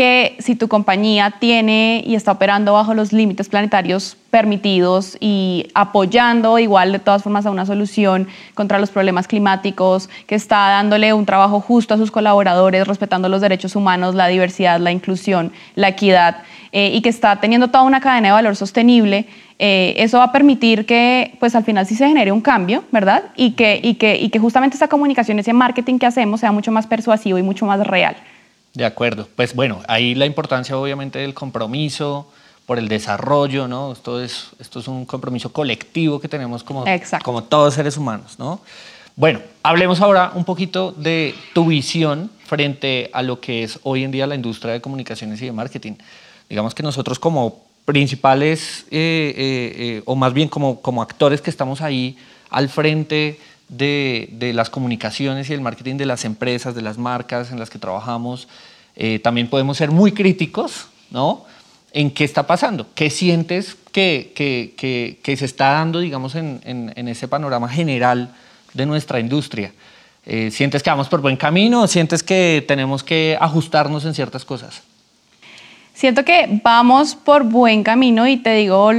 que 0.00 0.36
si 0.38 0.54
tu 0.54 0.66
compañía 0.66 1.34
tiene 1.40 2.02
y 2.06 2.14
está 2.14 2.32
operando 2.32 2.72
bajo 2.72 2.94
los 2.94 3.12
límites 3.12 3.50
planetarios 3.50 4.16
permitidos 4.30 5.18
y 5.20 5.66
apoyando 5.74 6.58
igual 6.58 6.92
de 6.92 7.00
todas 7.00 7.22
formas 7.22 7.44
a 7.44 7.50
una 7.50 7.66
solución 7.66 8.26
contra 8.54 8.78
los 8.78 8.88
problemas 8.88 9.28
climáticos, 9.28 10.08
que 10.26 10.36
está 10.36 10.56
dándole 10.70 11.12
un 11.12 11.26
trabajo 11.26 11.60
justo 11.60 11.92
a 11.92 11.98
sus 11.98 12.10
colaboradores, 12.10 12.86
respetando 12.86 13.28
los 13.28 13.42
derechos 13.42 13.76
humanos, 13.76 14.14
la 14.14 14.28
diversidad, 14.28 14.80
la 14.80 14.90
inclusión, 14.90 15.52
la 15.74 15.88
equidad, 15.88 16.44
eh, 16.72 16.92
y 16.94 17.02
que 17.02 17.10
está 17.10 17.36
teniendo 17.36 17.68
toda 17.68 17.84
una 17.84 18.00
cadena 18.00 18.28
de 18.28 18.32
valor 18.32 18.56
sostenible, 18.56 19.26
eh, 19.58 19.92
eso 19.98 20.16
va 20.16 20.24
a 20.24 20.32
permitir 20.32 20.86
que 20.86 21.36
pues 21.38 21.54
al 21.54 21.64
final 21.64 21.84
sí 21.84 21.94
se 21.94 22.08
genere 22.08 22.32
un 22.32 22.40
cambio, 22.40 22.84
¿verdad? 22.90 23.24
Y 23.36 23.50
que, 23.50 23.78
y 23.82 23.96
que, 23.96 24.16
y 24.16 24.30
que 24.30 24.38
justamente 24.38 24.78
esa 24.78 24.88
comunicación, 24.88 25.38
ese 25.38 25.52
marketing 25.52 25.98
que 25.98 26.06
hacemos 26.06 26.40
sea 26.40 26.52
mucho 26.52 26.72
más 26.72 26.86
persuasivo 26.86 27.36
y 27.36 27.42
mucho 27.42 27.66
más 27.66 27.86
real. 27.86 28.16
De 28.74 28.84
acuerdo. 28.84 29.28
Pues 29.34 29.54
bueno, 29.54 29.80
ahí 29.88 30.14
la 30.14 30.26
importancia 30.26 30.76
obviamente 30.76 31.18
del 31.18 31.34
compromiso 31.34 32.30
por 32.66 32.78
el 32.78 32.88
desarrollo, 32.88 33.66
¿no? 33.66 33.92
Esto 33.92 34.22
es, 34.22 34.50
esto 34.60 34.78
es 34.78 34.86
un 34.86 35.04
compromiso 35.04 35.52
colectivo 35.52 36.20
que 36.20 36.28
tenemos 36.28 36.62
como, 36.62 36.84
como 37.24 37.42
todos 37.42 37.74
seres 37.74 37.96
humanos, 37.96 38.38
¿no? 38.38 38.60
Bueno, 39.16 39.40
hablemos 39.62 40.00
ahora 40.00 40.32
un 40.34 40.44
poquito 40.44 40.92
de 40.92 41.34
tu 41.52 41.66
visión 41.66 42.30
frente 42.46 43.10
a 43.12 43.22
lo 43.22 43.40
que 43.40 43.64
es 43.64 43.80
hoy 43.82 44.04
en 44.04 44.12
día 44.12 44.26
la 44.26 44.34
industria 44.34 44.72
de 44.72 44.80
comunicaciones 44.80 45.42
y 45.42 45.46
de 45.46 45.52
marketing. 45.52 45.94
Digamos 46.48 46.74
que 46.74 46.82
nosotros 46.82 47.18
como 47.18 47.64
principales, 47.84 48.86
eh, 48.90 49.34
eh, 49.36 49.72
eh, 49.76 50.02
o 50.04 50.14
más 50.14 50.32
bien 50.32 50.48
como, 50.48 50.80
como 50.80 51.02
actores 51.02 51.40
que 51.40 51.50
estamos 51.50 51.80
ahí 51.80 52.16
al 52.50 52.68
frente 52.68 53.38
de, 53.70 54.52
las 54.54 54.68
comunicaciones 54.68 55.48
y 55.48 55.54
el 55.54 55.60
marketing 55.60 55.96
de 55.96 56.06
las 56.06 56.24
empresas, 56.24 56.74
de 56.74 56.82
las 56.82 56.98
marcas 56.98 57.52
en 57.52 57.58
las 57.58 57.70
que 57.70 57.78
trabajamos. 57.78 58.48
Eh, 58.96 59.20
también 59.20 59.48
podemos 59.48 59.76
ser 59.76 59.90
muy 59.90 60.12
críticos, 60.12 60.88
¿no? 61.10 61.44
En 61.92 62.10
qué 62.10 62.24
está 62.24 62.46
pasando, 62.46 62.86
qué 62.94 63.10
sientes 63.10 63.76
que, 63.92 64.32
que, 64.36 65.36
se 65.36 65.44
está 65.44 65.72
dando, 65.72 66.00
digamos, 66.00 66.34
en, 66.34 66.60
en, 66.64 67.08
ese 67.08 67.26
panorama 67.26 67.68
general 67.68 68.32
de 68.74 68.86
nuestra 68.86 69.18
industria. 69.18 69.72
Eh, 70.26 70.50
¿Sientes 70.52 70.82
que 70.82 70.90
vamos 70.90 71.08
por 71.08 71.20
buen 71.20 71.36
camino 71.36 71.82
o 71.82 71.86
sientes 71.88 72.22
que 72.22 72.64
tenemos 72.68 73.02
que 73.02 73.36
ajustarnos 73.40 74.04
en 74.04 74.14
ciertas 74.14 74.44
cosas? 74.44 74.82
Siento 75.94 76.24
que 76.24 76.60
vamos 76.62 77.16
por 77.16 77.42
buen 77.42 77.82
camino 77.82 78.28
y 78.28 78.36
te 78.36 78.54
digo, 78.54 78.90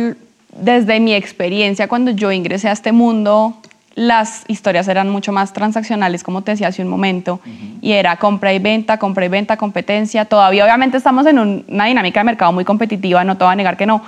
desde 0.54 1.00
mi 1.00 1.13
experiencia 1.13 1.88
cuando 1.88 2.12
yo 2.12 2.32
ingresé 2.32 2.68
a 2.68 2.74
este 2.74 2.92
mundo, 2.92 3.56
las 3.95 4.43
historias 4.48 4.88
eran 4.88 5.10
mucho 5.10 5.31
más 5.31 5.53
transaccionales, 5.53 6.24
como 6.24 6.41
te 6.41 6.51
decía 6.51 6.67
hace 6.67 6.81
un 6.81 6.88
momento, 6.88 7.41
y 7.81 7.91
era 7.91 8.15
compra 8.15 8.53
y 8.53 8.60
venta, 8.60 8.98
compra 8.98 9.25
y 9.25 9.27
venta, 9.27 9.57
competencia. 9.57 10.25
Todavía 10.25 10.63
obviamente 10.63 10.98
estamos 10.98 11.25
en 11.25 11.39
una 11.39 11.86
dinámica 11.86 12.21
de 12.21 12.24
mercado 12.24 12.51
muy 12.51 12.63
competitiva, 12.63 13.24
no 13.24 13.38
te 13.38 13.43
voy 13.43 13.53
a 13.53 13.55
negar 13.55 13.77
que 13.77 13.86
no, 13.86 14.01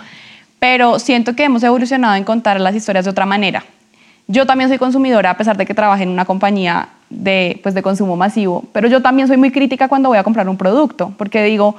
pero 0.59 0.99
siento 0.99 1.35
que 1.35 1.43
hemos 1.43 1.63
evolucionado 1.63 2.15
en 2.15 2.23
contar 2.23 2.59
las 2.61 2.75
historias 2.75 3.05
de 3.05 3.11
otra 3.11 3.25
manera. 3.25 3.63
Yo 4.27 4.45
también 4.45 4.69
soy 4.69 4.77
consumidora, 4.77 5.31
a 5.31 5.37
pesar 5.37 5.57
de 5.57 5.65
que 5.65 5.73
trabajé 5.73 6.03
en 6.03 6.09
una 6.09 6.23
compañía 6.23 6.87
de, 7.09 7.59
pues, 7.61 7.75
de 7.75 7.81
consumo 7.81 8.15
masivo, 8.15 8.63
pero 8.71 8.87
yo 8.87 9.01
también 9.01 9.27
soy 9.27 9.35
muy 9.35 9.51
crítica 9.51 9.89
cuando 9.89 10.09
voy 10.09 10.17
a 10.17 10.23
comprar 10.23 10.47
un 10.47 10.55
producto, 10.55 11.13
porque 11.17 11.43
digo, 11.43 11.75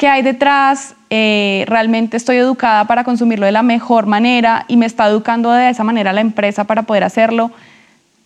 qué 0.00 0.08
hay 0.08 0.22
detrás, 0.22 0.94
eh, 1.10 1.66
realmente 1.68 2.16
estoy 2.16 2.36
educada 2.36 2.86
para 2.86 3.04
consumirlo 3.04 3.44
de 3.44 3.52
la 3.52 3.62
mejor 3.62 4.06
manera 4.06 4.64
y 4.66 4.78
me 4.78 4.86
está 4.86 5.06
educando 5.06 5.52
de 5.52 5.68
esa 5.68 5.84
manera 5.84 6.14
la 6.14 6.22
empresa 6.22 6.64
para 6.64 6.84
poder 6.84 7.04
hacerlo, 7.04 7.50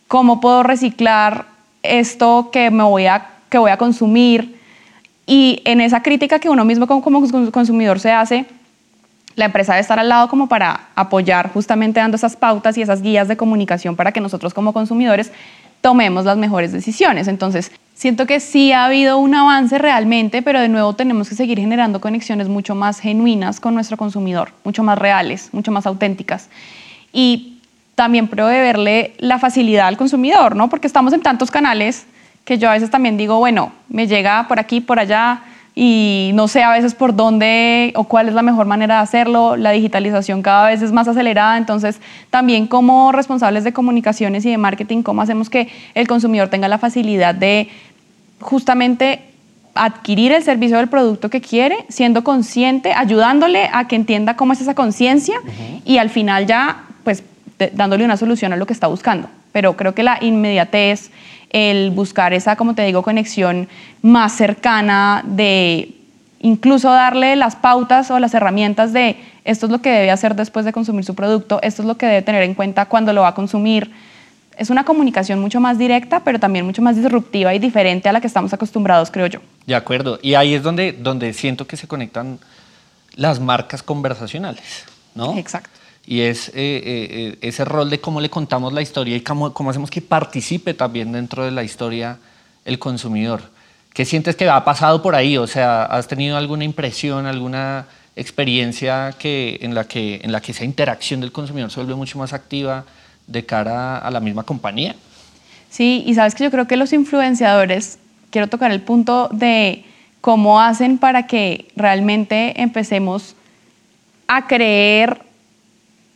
cómo 0.07 0.39
puedo 0.39 0.63
reciclar 0.63 1.47
esto 1.83 2.49
que, 2.49 2.71
me 2.71 2.83
voy, 2.83 3.07
a, 3.07 3.27
que 3.49 3.57
voy 3.57 3.71
a 3.71 3.77
consumir. 3.77 4.57
Y 5.25 5.61
en 5.65 5.81
esa 5.81 6.01
crítica 6.01 6.39
que 6.39 6.49
uno 6.49 6.63
mismo 6.63 6.87
como, 6.87 7.01
como 7.01 7.51
consumidor 7.51 7.99
se 7.99 8.13
hace, 8.13 8.45
la 9.35 9.43
empresa 9.43 9.73
debe 9.73 9.81
estar 9.81 9.99
al 9.99 10.07
lado 10.07 10.29
como 10.29 10.47
para 10.47 10.87
apoyar 10.95 11.51
justamente 11.51 11.99
dando 11.99 12.15
esas 12.15 12.37
pautas 12.37 12.77
y 12.77 12.83
esas 12.83 13.01
guías 13.01 13.27
de 13.27 13.35
comunicación 13.35 13.97
para 13.97 14.13
que 14.13 14.21
nosotros 14.21 14.53
como 14.53 14.71
consumidores 14.71 15.33
tomemos 15.85 16.25
las 16.25 16.35
mejores 16.35 16.71
decisiones. 16.71 17.27
Entonces, 17.27 17.71
Siento 17.93 18.25
que 18.25 18.41
sí 18.41 18.73
ha 18.73 18.83
habido 18.83 19.17
un 19.17 19.33
avance 19.35 19.77
realmente, 19.77 20.41
pero 20.41 20.59
de 20.59 20.67
nuevo 20.67 20.93
tenemos 20.95 21.29
que 21.29 21.35
seguir 21.35 21.57
generando 21.59 22.01
conexiones 22.01 22.49
mucho 22.49 22.75
más 22.75 22.99
genuinas 22.99 23.61
con 23.61 23.73
nuestro 23.73 23.95
consumidor, 23.95 24.49
mucho 24.65 24.83
más 24.83 24.99
reales, 24.99 25.47
mucho 25.53 25.71
más 25.71 25.85
auténticas. 25.85 26.49
Y 27.13 27.59
también 27.95 28.27
proveerle 28.27 29.13
la 29.17 29.39
facilidad 29.39 29.87
al 29.87 29.95
consumidor, 29.95 30.57
¿no? 30.57 30.69
Porque 30.69 30.87
estamos 30.87 31.13
en 31.13 31.21
tantos 31.21 31.51
canales 31.51 32.05
que 32.43 32.57
yo 32.57 32.69
a 32.69 32.73
veces 32.73 32.91
también 32.91 33.15
digo, 33.15 33.37
bueno, 33.39 33.71
me 33.87 34.07
llega 34.07 34.45
por 34.49 34.59
aquí, 34.59 34.81
por 34.81 34.99
allá, 34.99 35.41
y 35.77 36.31
no 36.33 36.47
sé 36.47 36.63
a 36.63 36.71
veces 36.71 36.95
por 36.95 37.13
dónde 37.13 37.91
o 37.95 38.05
cuál 38.05 38.29
es 38.29 38.33
la 38.33 38.41
mejor 38.41 38.65
manera 38.65 38.95
de 38.95 39.01
hacerlo. 39.01 39.57
La 39.57 39.71
digitalización 39.71 40.41
cada 40.41 40.67
vez 40.67 40.81
es 40.81 40.93
más 40.93 41.07
acelerada, 41.09 41.57
entonces 41.57 41.99
también 42.29 42.65
como 42.65 43.11
responsables 43.11 43.65
de 43.65 43.73
comunicaciones 43.73 44.45
y 44.45 44.51
de 44.51 44.57
marketing, 44.57 45.03
cómo 45.03 45.21
hacemos 45.21 45.49
que 45.49 45.67
el 45.93 46.07
consumidor 46.07 46.47
tenga 46.47 46.69
la 46.69 46.77
facilidad 46.77 47.35
de 47.35 47.67
justamente 48.39 49.21
adquirir 49.75 50.31
el 50.31 50.41
servicio 50.43 50.77
del 50.77 50.87
producto 50.87 51.29
que 51.29 51.41
quiere, 51.41 51.85
siendo 51.89 52.23
consciente, 52.23 52.93
ayudándole 52.93 53.69
a 53.73 53.87
que 53.89 53.97
entienda 53.97 54.37
cómo 54.37 54.53
es 54.53 54.61
esa 54.61 54.73
conciencia 54.73 55.35
y 55.83 55.97
al 55.97 56.09
final 56.09 56.47
ya 56.47 56.85
pues 57.03 57.23
dándole 57.73 58.05
una 58.05 58.15
solución 58.15 58.53
a 58.53 58.55
lo 58.55 58.65
que 58.65 58.73
está 58.73 58.87
buscando. 58.87 59.27
Pero 59.51 59.75
creo 59.75 59.93
que 59.93 60.03
la 60.03 60.17
inmediatez, 60.21 61.11
el 61.55 61.91
buscar 61.91 62.33
esa, 62.33 62.57
como 62.57 62.75
te 62.75 62.81
digo, 62.81 63.01
conexión 63.01 63.69
más 64.01 64.33
cercana 64.33 65.23
de 65.25 65.95
incluso 66.41 66.91
darle 66.91 67.37
las 67.37 67.55
pautas 67.55 68.11
o 68.11 68.19
las 68.19 68.33
herramientas 68.33 68.91
de 68.91 69.15
esto 69.45 69.67
es 69.67 69.71
lo 69.71 69.79
que 69.79 69.89
debe 69.89 70.11
hacer 70.11 70.35
después 70.35 70.65
de 70.65 70.73
consumir 70.73 71.05
su 71.05 71.15
producto, 71.15 71.61
esto 71.61 71.81
es 71.81 71.87
lo 71.87 71.95
que 71.95 72.07
debe 72.07 72.21
tener 72.23 72.43
en 72.43 72.55
cuenta 72.55 72.87
cuando 72.87 73.13
lo 73.13 73.21
va 73.21 73.29
a 73.29 73.35
consumir. 73.35 73.89
Es 74.57 74.69
una 74.69 74.83
comunicación 74.83 75.39
mucho 75.39 75.61
más 75.61 75.77
directa, 75.77 76.25
pero 76.25 76.41
también 76.41 76.65
mucho 76.65 76.81
más 76.81 76.97
disruptiva 76.97 77.53
y 77.53 77.59
diferente 77.59 78.09
a 78.09 78.11
la 78.11 78.19
que 78.19 78.27
estamos 78.27 78.51
acostumbrados, 78.51 79.09
creo 79.09 79.27
yo. 79.27 79.39
De 79.65 79.75
acuerdo. 79.75 80.19
Y 80.21 80.33
ahí 80.33 80.55
es 80.55 80.63
donde, 80.63 80.91
donde 80.91 81.31
siento 81.31 81.65
que 81.67 81.77
se 81.77 81.87
conectan 81.87 82.37
las 83.15 83.39
marcas 83.39 83.81
conversacionales, 83.81 84.83
¿no? 85.13 85.37
Exacto 85.37 85.84
y 86.07 86.21
es 86.21 86.49
eh, 86.49 86.53
eh, 86.55 87.37
ese 87.41 87.65
rol 87.65 87.89
de 87.89 87.99
cómo 87.99 88.21
le 88.21 88.29
contamos 88.29 88.73
la 88.73 88.81
historia 88.81 89.15
y 89.15 89.21
cómo, 89.21 89.53
cómo, 89.53 89.71
hacemos 89.71 89.89
que 89.89 90.01
participe 90.01 90.73
también 90.73 91.11
dentro 91.11 91.43
de 91.43 91.51
la 91.51 91.63
historia 91.63 92.17
el 92.63 92.77
consumidor. 92.77 93.41
¿Qué 93.93 94.05
sientes 94.05 94.35
que 94.35 94.47
ha 94.47 94.63
pasado 94.63 95.01
por 95.01 95.15
ahí? 95.15 95.37
O 95.37 95.47
sea, 95.47 95.83
¿has 95.83 96.07
tenido 96.07 96.37
alguna 96.37 96.63
impresión, 96.63 97.25
alguna 97.25 97.87
experiencia 98.15 99.15
que, 99.17 99.57
en, 99.61 99.73
la 99.73 99.85
que, 99.85 100.19
en 100.23 100.31
la 100.31 100.41
que 100.41 100.51
esa 100.51 100.63
interacción 100.63 101.21
del 101.21 101.31
consumidor 101.31 101.71
se 101.71 101.79
vuelve 101.79 101.95
mucho 101.95 102.19
más 102.19 102.33
activa 102.33 102.85
de 103.25 103.45
cara 103.45 103.97
a 103.97 104.11
la 104.11 104.19
misma 104.19 104.43
compañía? 104.43 104.95
Sí, 105.69 106.03
y 106.05 106.13
sabes 106.13 106.35
que 106.35 106.43
yo 106.43 106.51
creo 106.51 106.67
que 106.67 106.77
los 106.77 106.93
influenciadores, 106.93 107.97
quiero 108.29 108.47
tocar 108.47 108.71
el 108.71 108.81
punto 108.81 109.29
de 109.31 109.83
cómo 110.21 110.61
hacen 110.61 110.97
para 110.97 111.27
que 111.27 111.67
realmente 111.75 112.61
empecemos 112.61 113.35
a 114.27 114.47
creer 114.47 115.24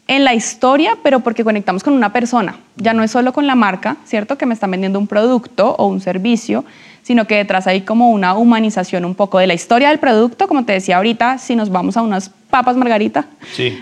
en 0.10 0.24
la 0.24 0.34
historia, 0.34 0.98
pero 1.04 1.20
porque 1.20 1.44
conectamos 1.44 1.84
con 1.84 1.94
una 1.94 2.12
persona. 2.12 2.58
Ya 2.78 2.94
no 2.94 3.04
es 3.04 3.12
solo 3.12 3.32
con 3.32 3.46
la 3.46 3.54
marca, 3.54 3.96
¿cierto? 4.06 4.40
Que 4.40 4.48
me 4.48 4.56
están 4.56 4.72
vendiendo 4.72 4.98
un 4.98 5.06
producto 5.06 5.76
o 5.78 5.86
un 5.86 6.02
servicio, 6.02 6.66
sino 7.10 7.26
que 7.26 7.38
detrás 7.38 7.66
hay 7.66 7.82
como 7.82 8.12
una 8.12 8.36
humanización 8.36 9.04
un 9.04 9.16
poco 9.16 9.40
de 9.40 9.48
la 9.48 9.56
historia 9.56 9.90
del 9.90 9.98
producto, 9.98 10.48
como 10.48 10.64
te 10.64 10.74
decía 10.74 10.98
ahorita, 10.98 11.40
si 11.40 11.56
nos 11.56 11.72
vamos 11.72 11.98
a 11.98 12.04
unas 12.04 12.30
papas 12.52 12.78
margarita, 12.78 13.26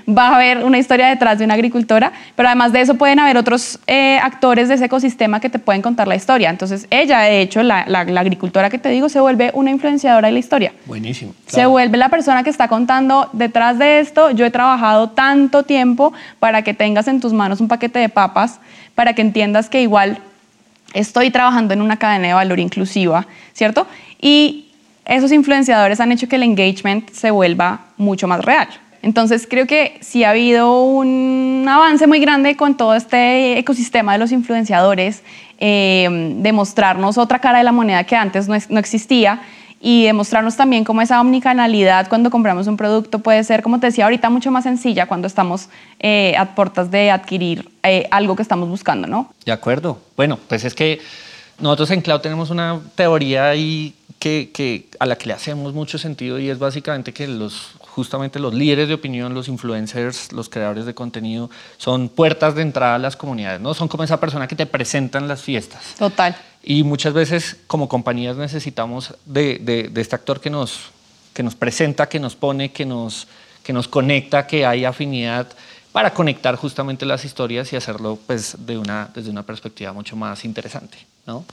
va 0.07 0.29
a 0.29 0.35
haber 0.37 0.63
una 0.63 0.77
historia 0.77 1.07
detrás 1.07 1.37
de 1.37 1.43
una 1.43 1.55
agricultora, 1.55 2.13
pero 2.37 2.47
además 2.47 2.71
de 2.71 2.79
eso 2.79 2.95
pueden 2.95 3.19
haber 3.19 3.35
otros 3.35 3.79
eh, 3.85 4.17
actores 4.23 4.69
de 4.69 4.75
ese 4.75 4.85
ecosistema 4.85 5.41
que 5.41 5.49
te 5.49 5.59
pueden 5.59 5.81
contar 5.81 6.07
la 6.07 6.15
historia. 6.15 6.49
Entonces 6.49 6.87
ella, 6.89 7.19
de 7.19 7.41
hecho, 7.41 7.61
la, 7.63 7.81
agricultora 7.81 8.69
que 8.69 8.77
te 8.77 8.87
digo, 8.87 9.09
se 9.09 9.19
vuelve 9.19 9.51
una 9.53 9.71
influenciadora 9.71 10.29
de 10.29 10.31
la 10.31 10.39
historia. 10.39 10.71
Buenísimo. 10.85 11.33
Se 11.47 11.65
vuelve 11.65 11.97
la 11.97 12.07
persona 12.07 12.43
que 12.43 12.49
está 12.49 12.69
contando 12.69 13.29
detrás 13.33 13.77
de 13.77 13.99
esto, 13.99 14.31
yo 14.31 14.45
he 14.45 14.51
trabajado 14.51 15.09
tanto 15.09 15.63
tiempo 15.63 16.13
para 16.39 16.61
que 16.61 16.73
tengas 16.73 17.09
en 17.09 17.19
tus 17.19 17.33
manos 17.33 17.59
un 17.59 17.67
paquete 17.67 17.99
de 17.99 18.07
papas, 18.07 18.61
para 18.95 19.11
que 19.11 19.21
entiendas 19.21 19.67
que 19.67 19.81
igual 19.81 20.19
estoy 20.93 21.31
trabajando 21.31 21.73
en 21.73 21.81
una 21.81 21.97
cadena 21.97 22.27
de 22.27 22.33
valor 22.33 22.59
inclusiva, 22.59 23.27
¿cierto? 23.53 23.87
Y 24.21 24.67
esos 25.05 25.31
influenciadores 25.31 25.99
han 25.99 26.11
hecho 26.11 26.27
que 26.27 26.35
el 26.35 26.43
engagement 26.43 27.09
se 27.11 27.31
vuelva 27.31 27.85
mucho 27.97 28.27
más 28.27 28.43
real. 28.43 28.67
Entonces 29.01 29.47
creo 29.49 29.67
que 29.67 29.97
sí 30.01 30.23
ha 30.23 30.31
habido 30.31 30.83
un 30.83 31.65
avance 31.69 32.07
muy 32.07 32.19
grande 32.19 32.57
con 32.57 32.75
todo 32.75 32.95
este 32.95 33.57
ecosistema 33.57 34.13
de 34.13 34.17
los 34.17 34.31
influenciadores, 34.31 35.23
eh, 35.59 36.35
de 36.37 36.51
mostrarnos 36.51 37.17
otra 37.17 37.39
cara 37.39 37.59
de 37.59 37.63
la 37.63 37.71
moneda 37.71 38.03
que 38.03 38.15
antes 38.15 38.47
no, 38.47 38.57
no 38.69 38.79
existía 38.79 39.41
y 39.79 40.05
demostrarnos 40.05 40.55
también 40.55 40.83
cómo 40.83 41.01
esa 41.01 41.21
omnicanalidad 41.21 42.07
cuando 42.09 42.29
compramos 42.29 42.67
un 42.67 42.77
producto 42.77 43.19
puede 43.19 43.43
ser, 43.43 43.61
como 43.61 43.79
te 43.79 43.87
decía 43.87 44.05
ahorita, 44.05 44.29
mucho 44.29 44.51
más 44.51 44.63
sencilla 44.63 45.05
cuando 45.05 45.27
estamos 45.27 45.69
eh, 45.99 46.35
a 46.37 46.55
puertas 46.55 46.89
de 46.89 47.11
adquirir 47.11 47.69
eh, 47.83 48.07
algo 48.11 48.35
que 48.35 48.41
estamos 48.41 48.67
buscando, 48.69 49.07
¿no? 49.07 49.31
De 49.45 49.51
acuerdo. 49.51 49.99
Bueno, 50.15 50.39
pues 50.47 50.63
es 50.63 50.73
que 50.73 50.99
nosotros 51.59 51.91
en 51.91 52.01
Cloud 52.01 52.21
tenemos 52.21 52.49
una 52.49 52.79
teoría 52.95 53.49
ahí 53.49 53.93
que, 54.19 54.87
a 54.99 55.05
la 55.05 55.15
que 55.15 55.27
le 55.27 55.33
hacemos 55.33 55.73
mucho 55.73 55.97
sentido 55.97 56.39
y 56.39 56.49
es 56.49 56.59
básicamente 56.59 57.13
que 57.13 57.27
los, 57.27 57.71
justamente 57.97 58.37
los 58.37 58.53
líderes 58.53 58.87
de 58.87 58.93
opinión, 58.93 59.33
los 59.33 59.47
influencers, 59.47 60.31
los 60.31 60.49
creadores 60.49 60.85
de 60.85 60.93
contenido, 60.93 61.49
son 61.77 62.09
puertas 62.09 62.53
de 62.53 62.61
entrada 62.61 62.93
a 62.93 62.99
las 62.99 63.15
comunidades, 63.15 63.59
¿no? 63.59 63.73
Son 63.73 63.87
como 63.87 64.03
esa 64.03 64.19
persona 64.19 64.47
que 64.47 64.55
te 64.55 64.67
presenta 64.67 65.17
en 65.17 65.27
las 65.27 65.41
fiestas. 65.41 65.95
Total. 65.97 66.37
Y 66.61 66.83
muchas 66.83 67.13
veces 67.13 67.57
como 67.65 67.89
compañías 67.89 68.37
necesitamos 68.37 69.15
de, 69.25 69.57
de, 69.57 69.99
este 69.99 70.15
actor 70.15 70.39
que 70.39 70.51
nos, 70.51 70.91
que 71.33 71.41
nos 71.41 71.55
presenta, 71.55 72.07
que 72.07 72.19
nos 72.19 72.35
pone, 72.35 72.71
que 72.71 72.85
nos, 72.85 73.27
que 73.63 73.73
nos 73.73 73.87
conecta, 73.87 74.45
que 74.45 74.63
hay 74.63 74.85
afinidad 74.85 75.47
para 75.91 76.13
conectar 76.13 76.55
justamente 76.55 77.03
las 77.03 77.25
historias 77.25 77.73
y 77.73 77.77
hacerlo 77.77 78.19
pues, 78.27 78.57
de 78.59 78.77
una, 78.77 79.09
desde 79.11 79.31
una 79.31 79.41
perspectiva 79.41 79.91
mucho 79.91 80.15
más 80.15 80.45
interesante. 80.45 80.99
¿no? 81.25 81.43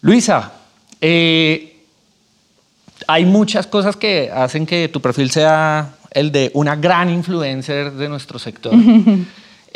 Luisa, 0.00 0.52
eh, 1.02 1.75
hay 3.06 3.24
muchas 3.24 3.66
cosas 3.66 3.96
que 3.96 4.30
hacen 4.32 4.66
que 4.66 4.88
tu 4.88 5.00
perfil 5.00 5.30
sea 5.30 5.94
el 6.10 6.32
de 6.32 6.50
una 6.54 6.76
gran 6.76 7.10
influencer 7.10 7.92
de 7.92 8.08
nuestro 8.08 8.38
sector. 8.38 8.74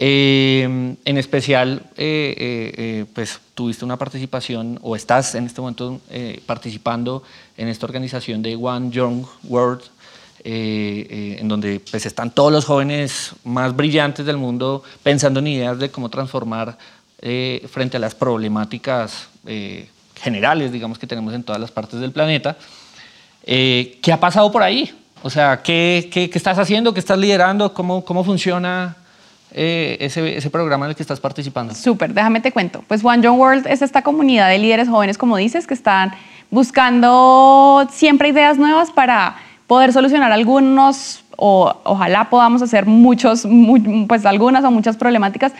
Eh, 0.03 0.63
en 1.05 1.19
especial, 1.19 1.83
eh, 1.99 3.05
pues 3.13 3.39
tuviste 3.53 3.85
una 3.85 3.99
participación 3.99 4.79
o 4.81 4.97
estás 4.97 5.35
en 5.35 5.45
este 5.45 5.61
momento 5.61 6.01
participando 6.47 7.23
en 7.59 7.69
esta 7.69 7.85
organización 7.85 8.41
de 8.41 8.57
One 8.57 8.91
Young 8.91 9.27
World, 9.45 9.83
en 10.43 11.47
donde 11.49 11.81
pues, 11.81 12.07
están 12.07 12.31
todos 12.31 12.51
los 12.51 12.65
jóvenes 12.65 13.33
más 13.45 13.77
brillantes 13.77 14.25
del 14.25 14.39
mundo 14.39 14.83
pensando 15.03 15.41
en 15.41 15.49
ideas 15.49 15.79
de 15.79 15.91
cómo 15.91 16.09
transformar 16.09 16.79
frente 17.69 17.99
a 17.99 18.01
las 18.01 18.15
problemáticas 18.15 19.29
generales, 20.15 20.73
digamos, 20.73 20.99
que 20.99 21.07
tenemos 21.07 21.35
en 21.35 21.43
todas 21.43 21.61
las 21.61 21.71
partes 21.71 22.01
del 22.01 22.13
planeta. 22.13 22.57
Eh, 23.45 23.99
¿Qué 24.03 24.13
ha 24.13 24.21
pasado 24.21 24.51
por 24.51 24.63
ahí? 24.63 24.93
O 25.23 25.31
sea, 25.31 25.63
¿qué, 25.63 26.09
qué, 26.13 26.31
estás 26.33 26.59
haciendo? 26.59 26.95
¿Qué 26.95 27.01
estás 27.01 27.19
liderando? 27.19 27.75
¿Cómo, 27.75 28.05
cómo 28.05 28.25
funciona 28.25 28.97
eh, 29.53 29.99
ese, 30.01 30.37
ese, 30.37 30.51
programa 30.51 30.87
en 30.87 30.91
el 30.91 30.97
que 30.97 31.03
estás 31.03 31.21
participando? 31.21 31.75
Súper, 31.75 32.15
déjame 32.15 32.41
te 32.41 32.53
cuento. 32.53 32.83
Pues 32.89 33.05
One 33.05 33.23
Young 33.23 33.39
World 33.39 33.67
es 33.67 33.83
esta 33.83 34.03
comunidad 34.03 34.49
de 34.49 34.59
líderes 34.59 34.89
jóvenes, 34.89 35.19
como 35.19 35.37
dices, 35.37 35.67
que 35.67 35.75
están 35.75 36.13
buscando 36.51 37.87
siempre 37.93 38.29
ideas 38.29 38.57
nuevas 38.57 38.91
para 38.91 39.37
poder 39.67 39.93
solucionar 39.93 40.33
algunos, 40.33 41.23
o 41.37 41.73
ojalá 41.85 42.29
podamos 42.29 42.61
hacer 42.63 42.87
muchos, 42.87 43.47
pues 44.09 44.27
algunas 44.27 44.65
o 44.65 44.71
muchas 44.71 44.97
problemáticas 44.97 45.53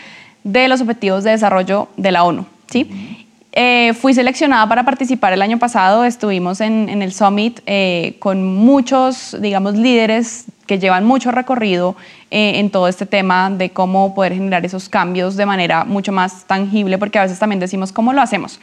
de 0.43 0.67
los 0.67 0.81
objetivos 0.81 1.23
de 1.23 1.31
desarrollo 1.31 1.87
de 1.97 2.11
la 2.11 2.23
ONU. 2.23 2.45
¿sí? 2.69 3.27
Eh, 3.53 3.93
fui 3.99 4.13
seleccionada 4.13 4.67
para 4.69 4.83
participar 4.83 5.33
el 5.33 5.41
año 5.41 5.59
pasado, 5.59 6.05
estuvimos 6.05 6.61
en, 6.61 7.01
el 7.01 7.11
Summit 7.11 7.59
eh, 7.65 8.15
con 8.19 8.45
muchos, 8.45 9.35
digamos, 9.41 9.75
líderes 9.75 10.45
que 10.67 10.79
llevan 10.79 11.05
mucho 11.05 11.31
recorrido 11.31 11.97
eh, 12.29 12.59
en 12.59 12.69
todo 12.69 12.87
este 12.87 13.05
tema 13.05 13.49
de 13.49 13.71
cómo 13.71 14.15
poder 14.15 14.33
generar 14.35 14.65
esos 14.65 14.87
cambios 14.87 15.35
de 15.35 15.45
manera 15.45 15.83
mucho 15.83 16.13
más 16.13 16.45
tangible, 16.45 16.97
porque 16.97 17.19
a 17.19 17.23
veces 17.23 17.39
también 17.39 17.59
decimos 17.59 17.91
cómo 17.91 18.13
lo 18.13 18.21
hacemos. 18.21 18.61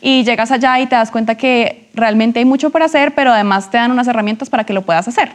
Y 0.00 0.24
llegas 0.24 0.50
allá 0.50 0.80
y 0.80 0.86
te 0.86 0.94
das 0.94 1.10
cuenta 1.10 1.34
que 1.34 1.88
realmente 1.92 2.38
hay 2.38 2.46
mucho 2.46 2.70
por 2.70 2.82
hacer, 2.82 3.14
pero 3.14 3.32
además 3.32 3.70
te 3.70 3.76
dan 3.76 3.90
unas 3.90 4.08
herramientas 4.08 4.48
para 4.48 4.64
que 4.64 4.72
lo 4.72 4.80
puedas 4.80 5.06
hacer. 5.06 5.32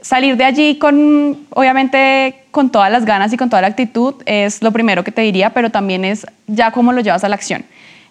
Salir 0.00 0.36
de 0.36 0.44
allí 0.44 0.78
con, 0.78 1.38
obviamente, 1.50 2.44
con 2.52 2.70
todas 2.70 2.92
las 2.92 3.04
ganas 3.04 3.32
y 3.32 3.36
con 3.36 3.50
toda 3.50 3.62
la 3.62 3.68
actitud 3.68 4.14
es 4.26 4.62
lo 4.62 4.70
primero 4.70 5.02
que 5.02 5.10
te 5.10 5.22
diría, 5.22 5.50
pero 5.50 5.70
también 5.70 6.04
es 6.04 6.24
ya 6.46 6.70
cómo 6.70 6.92
lo 6.92 7.00
llevas 7.00 7.24
a 7.24 7.28
la 7.28 7.34
acción. 7.34 7.64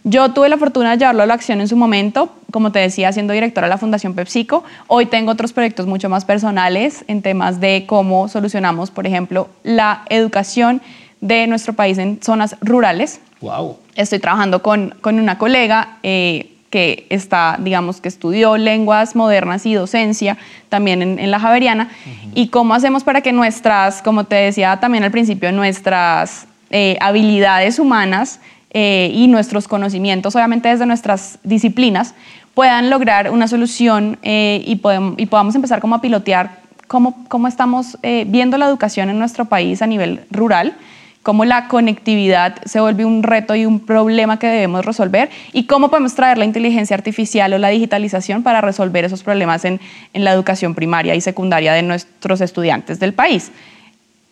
Yo 0.04 0.30
tuve 0.30 0.50
la 0.50 0.58
fortuna 0.58 0.92
de 0.92 0.98
llevarlo 0.98 1.22
a 1.22 1.26
la 1.28 1.36
acción 1.36 1.62
en 1.62 1.68
su 1.68 1.78
momento, 1.78 2.34
como 2.52 2.72
te 2.72 2.80
decía, 2.80 3.12
siendo 3.12 3.34
directora 3.34 3.68
de 3.68 3.70
la 3.70 3.78
Fundación 3.78 4.16
PepsiCo. 4.16 4.64
Hoy 4.88 5.06
tengo 5.06 5.32
otros 5.32 5.54
proyectos 5.54 5.86
mucho 5.86 6.10
más 6.10 6.26
personales 6.26 7.06
en 7.08 7.22
temas 7.22 7.60
de 7.60 7.86
cómo 7.88 8.28
solucionamos, 8.28 8.90
por 8.90 9.06
ejemplo, 9.06 9.48
la 9.64 10.04
educación 10.10 10.82
de 11.22 11.46
nuestro 11.46 11.74
país 11.74 12.00
en 12.00 12.20
zonas 12.22 12.56
rurales. 12.62 13.22
Wow. 13.42 13.78
Estoy 13.96 14.18
trabajando 14.18 14.64
con, 14.64 14.96
con 15.02 15.20
una 15.20 15.38
colega 15.38 15.98
eh, 16.02 16.52
que 16.72 17.06
está, 17.10 17.58
digamos, 17.60 18.02
que 18.02 18.08
estudió 18.08 18.58
lenguas 18.58 19.16
modernas 19.16 19.68
y 19.68 19.76
docencia 19.76 20.38
también 20.70 21.20
en, 21.20 21.30
la 21.30 21.40
Javeriana. 21.40 21.90
Y 22.34 22.48
cómo 22.48 22.74
hacemos 22.74 23.04
para 23.04 23.22
que 23.22 23.34
nuestras, 23.34 24.02
como 24.02 24.24
te 24.24 24.36
decía 24.36 24.80
también 24.80 25.04
al 25.04 25.12
principio, 25.12 25.52
nuestras 25.52 26.48
eh, 26.72 26.98
habilidades 27.02 27.78
humanas 27.78 28.40
eh, 28.74 29.12
y 29.14 29.28
nuestros 29.28 29.68
conocimientos, 29.68 30.34
obviamente 30.36 30.70
desde 30.70 30.86
nuestras 30.86 31.40
disciplinas, 31.44 32.14
puedan 32.54 32.90
lograr 32.90 33.30
una 33.30 33.48
solución 33.48 34.18
eh, 34.24 34.64
y, 34.66 34.78
podamos 34.78 35.56
empezar 35.56 35.82
como 35.82 35.96
a 35.96 36.02
pilotear 36.02 36.60
cómo, 36.88 37.26
cómo 37.28 37.50
estamos 37.50 37.98
eh, 38.02 38.26
viendo 38.28 38.58
la 38.58 38.68
educación 38.68 39.10
en 39.10 39.20
nuestro 39.20 39.46
país 39.46 39.82
a 39.82 39.88
nivel 39.88 40.22
rural, 40.32 40.74
cómo 41.22 41.44
la 41.44 41.68
conectividad 41.68 42.62
se 42.64 42.80
vuelve 42.80 43.04
un 43.04 43.24
reto 43.24 43.56
y 43.56 43.66
un 43.66 43.82
problema 43.82 44.40
que 44.40 44.48
debemos 44.48 44.86
resolver 44.86 45.30
y 45.52 45.66
cómo 45.66 45.90
podemos 45.90 46.16
traer 46.16 46.38
la 46.38 46.46
inteligencia 46.46 46.96
artificial 46.96 47.54
o 47.54 47.58
la 47.58 47.68
digitalización 47.68 48.42
para 48.42 48.62
resolver 48.62 49.04
esos 49.04 49.22
problemas 49.22 49.66
en, 49.66 49.82
en 50.14 50.24
la 50.24 50.32
educación 50.32 50.76
primaria 50.76 51.14
y 51.14 51.20
secundaria 51.20 51.74
de 51.74 51.84
nuestros 51.84 52.40
estudiantes 52.40 53.00
del 53.00 53.14
país. 53.14 53.52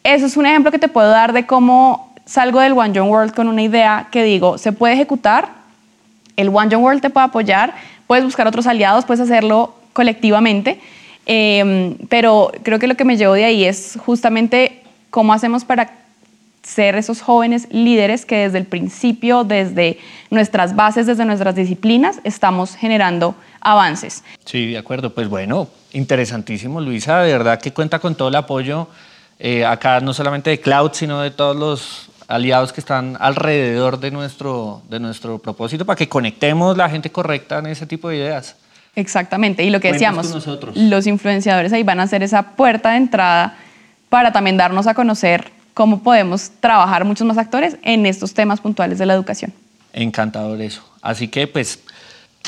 Eso 0.03 0.25
es 0.25 0.37
un 0.37 0.45
ejemplo 0.45 0.71
que 0.71 0.79
te 0.79 0.87
puedo 0.87 1.09
dar 1.09 1.33
de 1.33 1.45
cómo 1.45 2.08
salgo 2.29 2.59
del 2.59 2.73
One 2.73 2.93
Young 2.93 3.09
World 3.09 3.33
con 3.33 3.47
una 3.47 3.63
idea 3.63 4.07
que 4.11 4.23
digo, 4.23 4.59
se 4.59 4.71
puede 4.71 4.93
ejecutar, 4.93 5.49
el 6.37 6.49
One 6.49 6.69
Young 6.69 6.83
World 6.83 7.01
te 7.01 7.09
puede 7.09 7.25
apoyar, 7.25 7.73
puedes 8.05 8.23
buscar 8.23 8.47
otros 8.47 8.67
aliados, 8.67 9.03
puedes 9.05 9.19
hacerlo 9.19 9.73
colectivamente, 9.93 10.79
em, 11.25 11.95
pero 12.07 12.51
creo 12.61 12.77
que 12.77 12.85
lo 12.85 12.95
que 12.95 13.03
me 13.03 13.17
llevo 13.17 13.33
de 13.33 13.45
ahí 13.45 13.65
es 13.65 13.97
justamente 14.05 14.83
cómo 15.09 15.33
hacemos 15.33 15.65
para 15.65 15.91
ser 16.61 16.95
esos 16.95 17.21
jóvenes 17.21 17.67
líderes 17.71 18.27
que 18.27 18.37
desde 18.37 18.59
el 18.59 18.65
principio, 18.65 19.43
desde 19.43 19.97
nuestras 20.29 20.75
bases, 20.75 21.07
desde 21.07 21.25
nuestras 21.25 21.55
disciplinas, 21.55 22.19
estamos 22.23 22.75
generando 22.75 23.33
avances. 23.59 24.23
Sí, 24.45 24.67
de 24.67 24.77
acuerdo. 24.77 25.15
Pues 25.15 25.27
bueno, 25.27 25.67
interesantísimo, 25.93 26.79
Luisa. 26.79 27.21
De 27.21 27.31
verdad 27.31 27.59
que 27.59 27.73
cuenta 27.73 27.97
con 27.97 28.13
todo 28.13 28.27
el 28.27 28.35
apoyo 28.35 28.87
eh, 29.39 29.65
acá, 29.65 29.99
no 30.01 30.13
solamente 30.13 30.51
de 30.51 30.59
Cloud, 30.59 30.91
sino 30.93 31.21
de 31.21 31.31
todos 31.31 31.55
los 31.55 32.08
aliados 32.29 32.71
que 32.71 32.79
están 32.79 33.17
alrededor 33.19 33.99
de 33.99 34.11
nuestro, 34.11 34.83
de 34.87 34.99
nuestro 34.99 35.39
propósito 35.39 35.83
para 35.83 35.97
que 35.97 36.07
conectemos 36.07 36.77
la 36.77 36.87
gente 36.87 37.11
correcta 37.11 37.57
en 37.57 37.65
ese 37.65 37.87
tipo 37.87 38.07
de 38.07 38.17
ideas. 38.17 38.55
Exactamente, 38.95 39.63
y 39.63 39.69
lo 39.69 39.79
que 39.79 39.93
decíamos, 39.93 40.47
los 40.75 41.07
influenciadores 41.07 41.73
ahí 41.73 41.83
van 41.83 41.99
a 41.99 42.07
ser 42.07 42.21
esa 42.21 42.51
puerta 42.51 42.91
de 42.91 42.97
entrada 42.97 43.57
para 44.09 44.31
también 44.31 44.57
darnos 44.57 44.85
a 44.87 44.93
conocer 44.93 45.51
cómo 45.73 46.03
podemos 46.03 46.51
trabajar 46.59 47.03
muchos 47.03 47.25
más 47.25 47.37
actores 47.37 47.77
en 47.81 48.05
estos 48.05 48.33
temas 48.33 48.61
puntuales 48.61 48.99
de 48.99 49.05
la 49.05 49.13
educación. 49.13 49.51
Encantador 49.93 50.61
eso. 50.61 50.83
Así 51.01 51.29
que, 51.29 51.47
pues, 51.47 51.79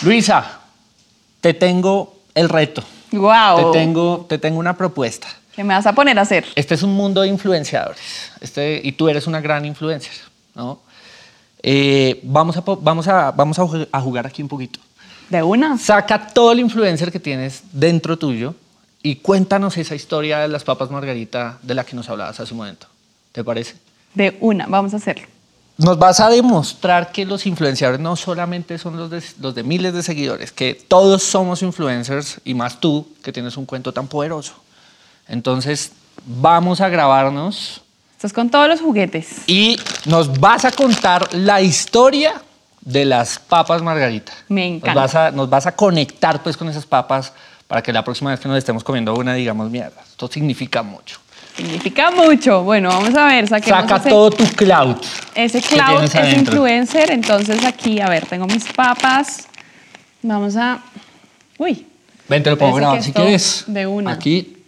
Luisa, 0.03 0.59
te 1.39 1.53
tengo 1.53 2.15
el 2.35 2.49
reto. 2.49 2.83
¡Wow! 3.11 3.71
Te 3.71 3.79
tengo, 3.79 4.25
te 4.29 4.37
tengo 4.37 4.59
una 4.59 4.77
propuesta. 4.77 5.27
¿Qué 5.55 5.63
me 5.63 5.73
vas 5.73 5.85
a 5.85 5.93
poner 5.93 6.17
a 6.17 6.21
hacer? 6.21 6.45
Este 6.55 6.75
es 6.75 6.83
un 6.83 6.93
mundo 6.93 7.21
de 7.21 7.27
influenciadores. 7.27 8.31
Este, 8.39 8.79
y 8.83 8.93
tú 8.93 9.09
eres 9.09 9.27
una 9.27 9.41
gran 9.41 9.65
influencer, 9.65 10.13
¿no? 10.55 10.79
Eh, 11.61 12.19
vamos 12.23 12.57
a, 12.57 12.61
vamos, 12.61 13.07
a, 13.07 13.31
vamos 13.31 13.59
a 13.59 14.01
jugar 14.01 14.25
aquí 14.25 14.41
un 14.41 14.47
poquito. 14.47 14.79
¿De 15.29 15.43
una? 15.43 15.77
Saca 15.77 16.27
todo 16.27 16.51
el 16.51 16.59
influencer 16.59 17.11
que 17.11 17.19
tienes 17.19 17.63
dentro 17.71 18.17
tuyo 18.17 18.55
y 19.03 19.17
cuéntanos 19.17 19.77
esa 19.77 19.95
historia 19.95 20.39
de 20.39 20.47
las 20.47 20.63
papas 20.63 20.89
margarita 20.91 21.57
de 21.61 21.73
la 21.73 21.83
que 21.83 21.95
nos 21.95 22.09
hablabas 22.09 22.39
hace 22.39 22.53
un 22.53 22.57
momento. 22.57 22.87
¿Te 23.31 23.43
parece? 23.43 23.75
De 24.13 24.37
una, 24.41 24.65
vamos 24.67 24.93
a 24.93 24.97
hacerlo. 24.97 25.27
Nos 25.77 25.97
vas 25.97 26.19
a 26.19 26.29
demostrar 26.29 27.11
que 27.11 27.25
los 27.25 27.45
influenciadores 27.45 27.99
no 27.99 28.15
solamente 28.15 28.77
son 28.77 28.97
los 28.97 29.09
de, 29.09 29.23
los 29.39 29.55
de 29.55 29.63
miles 29.63 29.93
de 29.93 30.03
seguidores, 30.03 30.51
que 30.51 30.73
todos 30.73 31.23
somos 31.23 31.61
influencers 31.61 32.39
y 32.43 32.53
más 32.53 32.79
tú 32.79 33.07
que 33.23 33.31
tienes 33.31 33.57
un 33.57 33.65
cuento 33.65 33.93
tan 33.93 34.07
poderoso. 34.07 34.53
Entonces, 35.31 35.91
vamos 36.25 36.81
a 36.81 36.89
grabarnos 36.89 37.81
Esto 38.11 38.27
es 38.27 38.33
con 38.33 38.49
todos 38.49 38.67
los 38.67 38.81
juguetes. 38.81 39.27
y 39.47 39.79
nos 40.05 40.39
vas 40.39 40.65
a 40.65 40.71
contar 40.71 41.33
la 41.33 41.61
historia 41.61 42.41
de 42.81 43.05
las 43.05 43.39
papas 43.39 43.81
margarita. 43.81 44.33
Me 44.49 44.67
Nos 44.69 44.77
encanta. 44.77 44.99
vas 45.01 45.15
a, 45.15 45.31
nos 45.31 45.49
vas 45.49 45.65
a 45.67 45.75
conectar 45.75 46.43
pues 46.43 46.57
con 46.57 46.67
esas 46.69 46.85
papas 46.85 47.31
para 47.67 47.81
que 47.81 47.93
la 47.93 48.03
próxima 48.03 48.31
vez 48.31 48.39
que 48.39 48.47
nos 48.49 48.57
estemos 48.57 48.83
comiendo 48.83 49.13
una 49.15 49.33
digamos, 49.33 49.69
mierda, 49.71 50.01
esto 50.07 50.27
significa 50.27 50.83
mucho. 50.83 51.19
Significa 51.55 52.11
mucho. 52.11 52.63
Bueno, 52.63 52.89
vamos 52.89 53.15
a 53.15 53.25
ver, 53.25 53.47
saquemos 53.47 53.81
Saca 53.81 53.97
ese, 53.97 54.09
todo 54.09 54.31
tu 54.31 54.45
cloud. 54.55 54.95
ese 55.35 55.61
cloud, 55.61 56.03
adentro. 56.13 56.53
influencer. 56.53 57.11
Entonces 57.11 57.63
aquí, 57.65 57.99
a 58.01 58.07
ver, 58.09 58.25
tengo 58.25 58.47
mis 58.47 58.65
papas. 58.73 59.47
Vamos 60.21 60.55
a... 60.55 60.79
Uy, 61.57 61.85
Ven, 62.29 62.41
te 62.43 62.49
lo 62.51 62.57
puedo 62.57 62.73
grabar 62.73 63.01
si 63.03 63.11
quieres. 63.11 63.63
de 63.67 63.85
una. 63.87 64.11
Aquí, 64.13 64.60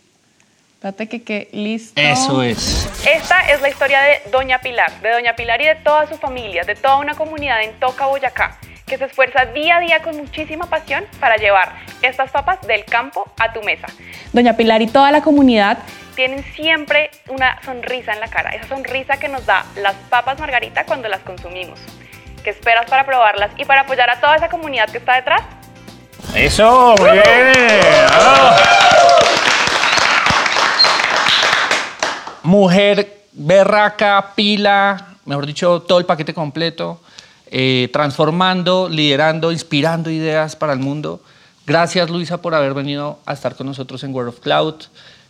espérate 0.89 1.23
que 1.23 1.47
listo. 1.53 2.01
eso 2.01 2.43
es. 2.43 2.89
Esta 3.07 3.39
es 3.49 3.61
la 3.61 3.69
historia 3.69 4.01
de 4.01 4.21
Doña 4.31 4.59
Pilar, 4.59 4.91
de 5.01 5.11
Doña 5.11 5.33
Pilar 5.33 5.61
y 5.61 5.65
de 5.65 5.75
toda 5.75 6.07
su 6.07 6.17
familia, 6.17 6.63
de 6.63 6.75
toda 6.75 6.97
una 6.97 7.15
comunidad 7.15 7.63
en 7.63 7.71
Toca, 7.79 8.05
Boyacá, 8.07 8.57
que 8.85 8.97
se 8.97 9.05
esfuerza 9.05 9.45
día 9.45 9.77
a 9.77 9.79
día 9.79 10.01
con 10.01 10.17
muchísima 10.17 10.65
pasión 10.65 11.05
para 11.21 11.37
llevar 11.37 11.71
estas 12.01 12.31
papas 12.31 12.59
del 12.67 12.83
campo 12.83 13.31
a 13.39 13.53
tu 13.53 13.61
mesa. 13.61 13.87
Doña 14.33 14.57
Pilar 14.57 14.81
y 14.81 14.87
toda 14.87 15.11
la 15.11 15.21
comunidad 15.21 15.77
tienen 16.15 16.43
siempre 16.53 17.11
una 17.29 17.61
sonrisa 17.63 18.11
en 18.11 18.19
la 18.19 18.27
cara, 18.27 18.49
esa 18.49 18.67
sonrisa 18.67 19.15
que 19.17 19.29
nos 19.29 19.45
da 19.45 19.65
las 19.77 19.95
papas 20.09 20.37
margarita 20.37 20.85
cuando 20.85 21.07
las 21.07 21.21
consumimos. 21.21 21.79
¿Qué 22.43 22.49
esperas 22.49 22.89
para 22.89 23.05
probarlas 23.05 23.51
y 23.55 23.63
para 23.63 23.81
apoyar 23.81 24.09
a 24.09 24.19
toda 24.19 24.35
esa 24.35 24.49
comunidad 24.49 24.89
que 24.89 24.97
está 24.97 25.15
detrás? 25.15 25.43
Eso, 26.35 26.95
muy 26.99 27.11
bien. 27.11 28.82
Mujer 32.43 33.23
berraca, 33.31 34.33
pila, 34.35 35.15
mejor 35.25 35.45
dicho, 35.45 35.81
todo 35.81 35.99
el 35.99 36.05
paquete 36.05 36.33
completo, 36.33 36.99
eh, 37.47 37.89
transformando, 37.93 38.89
liderando, 38.89 39.51
inspirando 39.51 40.09
ideas 40.09 40.55
para 40.55 40.73
el 40.73 40.79
mundo. 40.79 41.21
Gracias, 41.65 42.09
Luisa, 42.09 42.41
por 42.41 42.53
haber 42.53 42.73
venido 42.73 43.19
a 43.25 43.33
estar 43.33 43.55
con 43.55 43.67
nosotros 43.67 44.03
en 44.03 44.13
World 44.13 44.29
of 44.29 44.39
Cloud. 44.41 44.75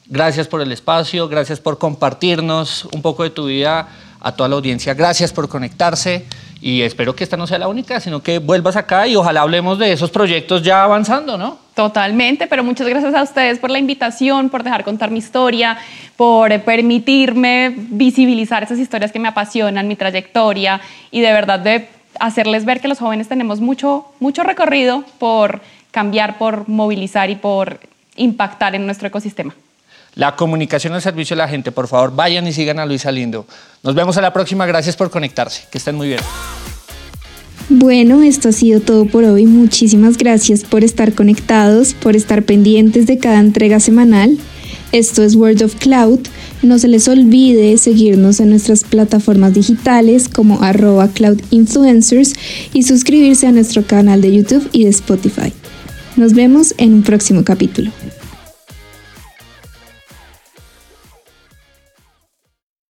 Gracias 0.07 0.47
por 0.47 0.61
el 0.61 0.71
espacio, 0.71 1.27
gracias 1.27 1.59
por 1.59 1.77
compartirnos 1.77 2.85
un 2.91 3.01
poco 3.01 3.23
de 3.23 3.29
tu 3.29 3.45
vida 3.45 3.87
a 4.19 4.31
toda 4.31 4.49
la 4.49 4.55
audiencia. 4.55 4.93
Gracias 4.93 5.31
por 5.31 5.47
conectarse 5.47 6.25
y 6.61 6.81
espero 6.81 7.15
que 7.15 7.23
esta 7.23 7.37
no 7.37 7.45
sea 7.45 7.59
la 7.59 7.67
única, 7.67 7.99
sino 7.99 8.23
que 8.23 8.39
vuelvas 8.39 8.75
acá 8.75 9.05
y 9.07 9.15
ojalá 9.15 9.41
hablemos 9.41 9.77
de 9.77 9.91
esos 9.91 10.09
proyectos 10.09 10.63
ya 10.63 10.83
avanzando, 10.83 11.37
¿no? 11.37 11.62
Totalmente, 11.75 12.45
pero 12.45 12.63
muchas 12.63 12.87
gracias 12.87 13.15
a 13.15 13.23
ustedes 13.23 13.57
por 13.57 13.71
la 13.71 13.79
invitación, 13.79 14.49
por 14.49 14.63
dejar 14.63 14.83
contar 14.83 15.09
mi 15.09 15.17
historia, 15.17 15.77
por 16.15 16.61
permitirme 16.61 17.73
visibilizar 17.75 18.61
esas 18.61 18.77
historias 18.77 19.11
que 19.11 19.17
me 19.17 19.27
apasionan, 19.27 19.87
mi 19.87 19.95
trayectoria 19.95 20.81
y 21.09 21.21
de 21.21 21.33
verdad 21.33 21.59
de 21.59 21.89
hacerles 22.19 22.65
ver 22.65 22.79
que 22.79 22.87
los 22.87 22.99
jóvenes 22.99 23.27
tenemos 23.27 23.59
mucho, 23.59 24.05
mucho 24.19 24.43
recorrido 24.43 25.03
por 25.17 25.61
cambiar, 25.89 26.37
por 26.37 26.69
movilizar 26.69 27.31
y 27.31 27.35
por 27.35 27.79
impactar 28.17 28.75
en 28.75 28.85
nuestro 28.85 29.07
ecosistema. 29.07 29.55
La 30.13 30.35
comunicación 30.35 30.93
al 30.93 31.01
servicio 31.01 31.35
de 31.35 31.41
la 31.41 31.47
gente, 31.47 31.71
por 31.71 31.87
favor, 31.87 32.15
vayan 32.15 32.45
y 32.45 32.53
sigan 32.53 32.77
a 32.77 32.85
Luisa 32.85 33.11
Lindo. 33.11 33.47
Nos 33.81 33.95
vemos 33.95 34.15
a 34.17 34.21
la 34.21 34.31
próxima, 34.31 34.67
gracias 34.67 34.95
por 34.95 35.09
conectarse, 35.09 35.67
que 35.71 35.79
estén 35.79 35.95
muy 35.95 36.07
bien. 36.07 36.19
Bueno, 37.75 38.21
esto 38.21 38.49
ha 38.49 38.51
sido 38.51 38.81
todo 38.81 39.07
por 39.07 39.23
hoy. 39.23 39.47
Muchísimas 39.47 40.19
gracias 40.19 40.63
por 40.63 40.83
estar 40.83 41.13
conectados, 41.13 41.95
por 41.95 42.15
estar 42.15 42.43
pendientes 42.43 43.07
de 43.07 43.17
cada 43.17 43.39
entrega 43.39 43.79
semanal. 43.79 44.37
Esto 44.91 45.23
es 45.23 45.35
Word 45.35 45.63
of 45.63 45.75
Cloud. 45.77 46.19
No 46.61 46.77
se 46.77 46.87
les 46.87 47.07
olvide 47.07 47.75
seguirnos 47.79 48.39
en 48.39 48.51
nuestras 48.51 48.83
plataformas 48.83 49.55
digitales 49.55 50.29
como 50.29 50.61
arroba 50.61 51.07
cloud 51.07 51.41
influencers 51.49 52.33
y 52.73 52.83
suscribirse 52.83 53.47
a 53.47 53.51
nuestro 53.51 53.83
canal 53.83 54.21
de 54.21 54.35
YouTube 54.35 54.69
y 54.71 54.83
de 54.83 54.91
Spotify. 54.91 55.51
Nos 56.15 56.33
vemos 56.33 56.75
en 56.77 56.93
un 56.93 57.01
próximo 57.01 57.43
capítulo. 57.43 57.89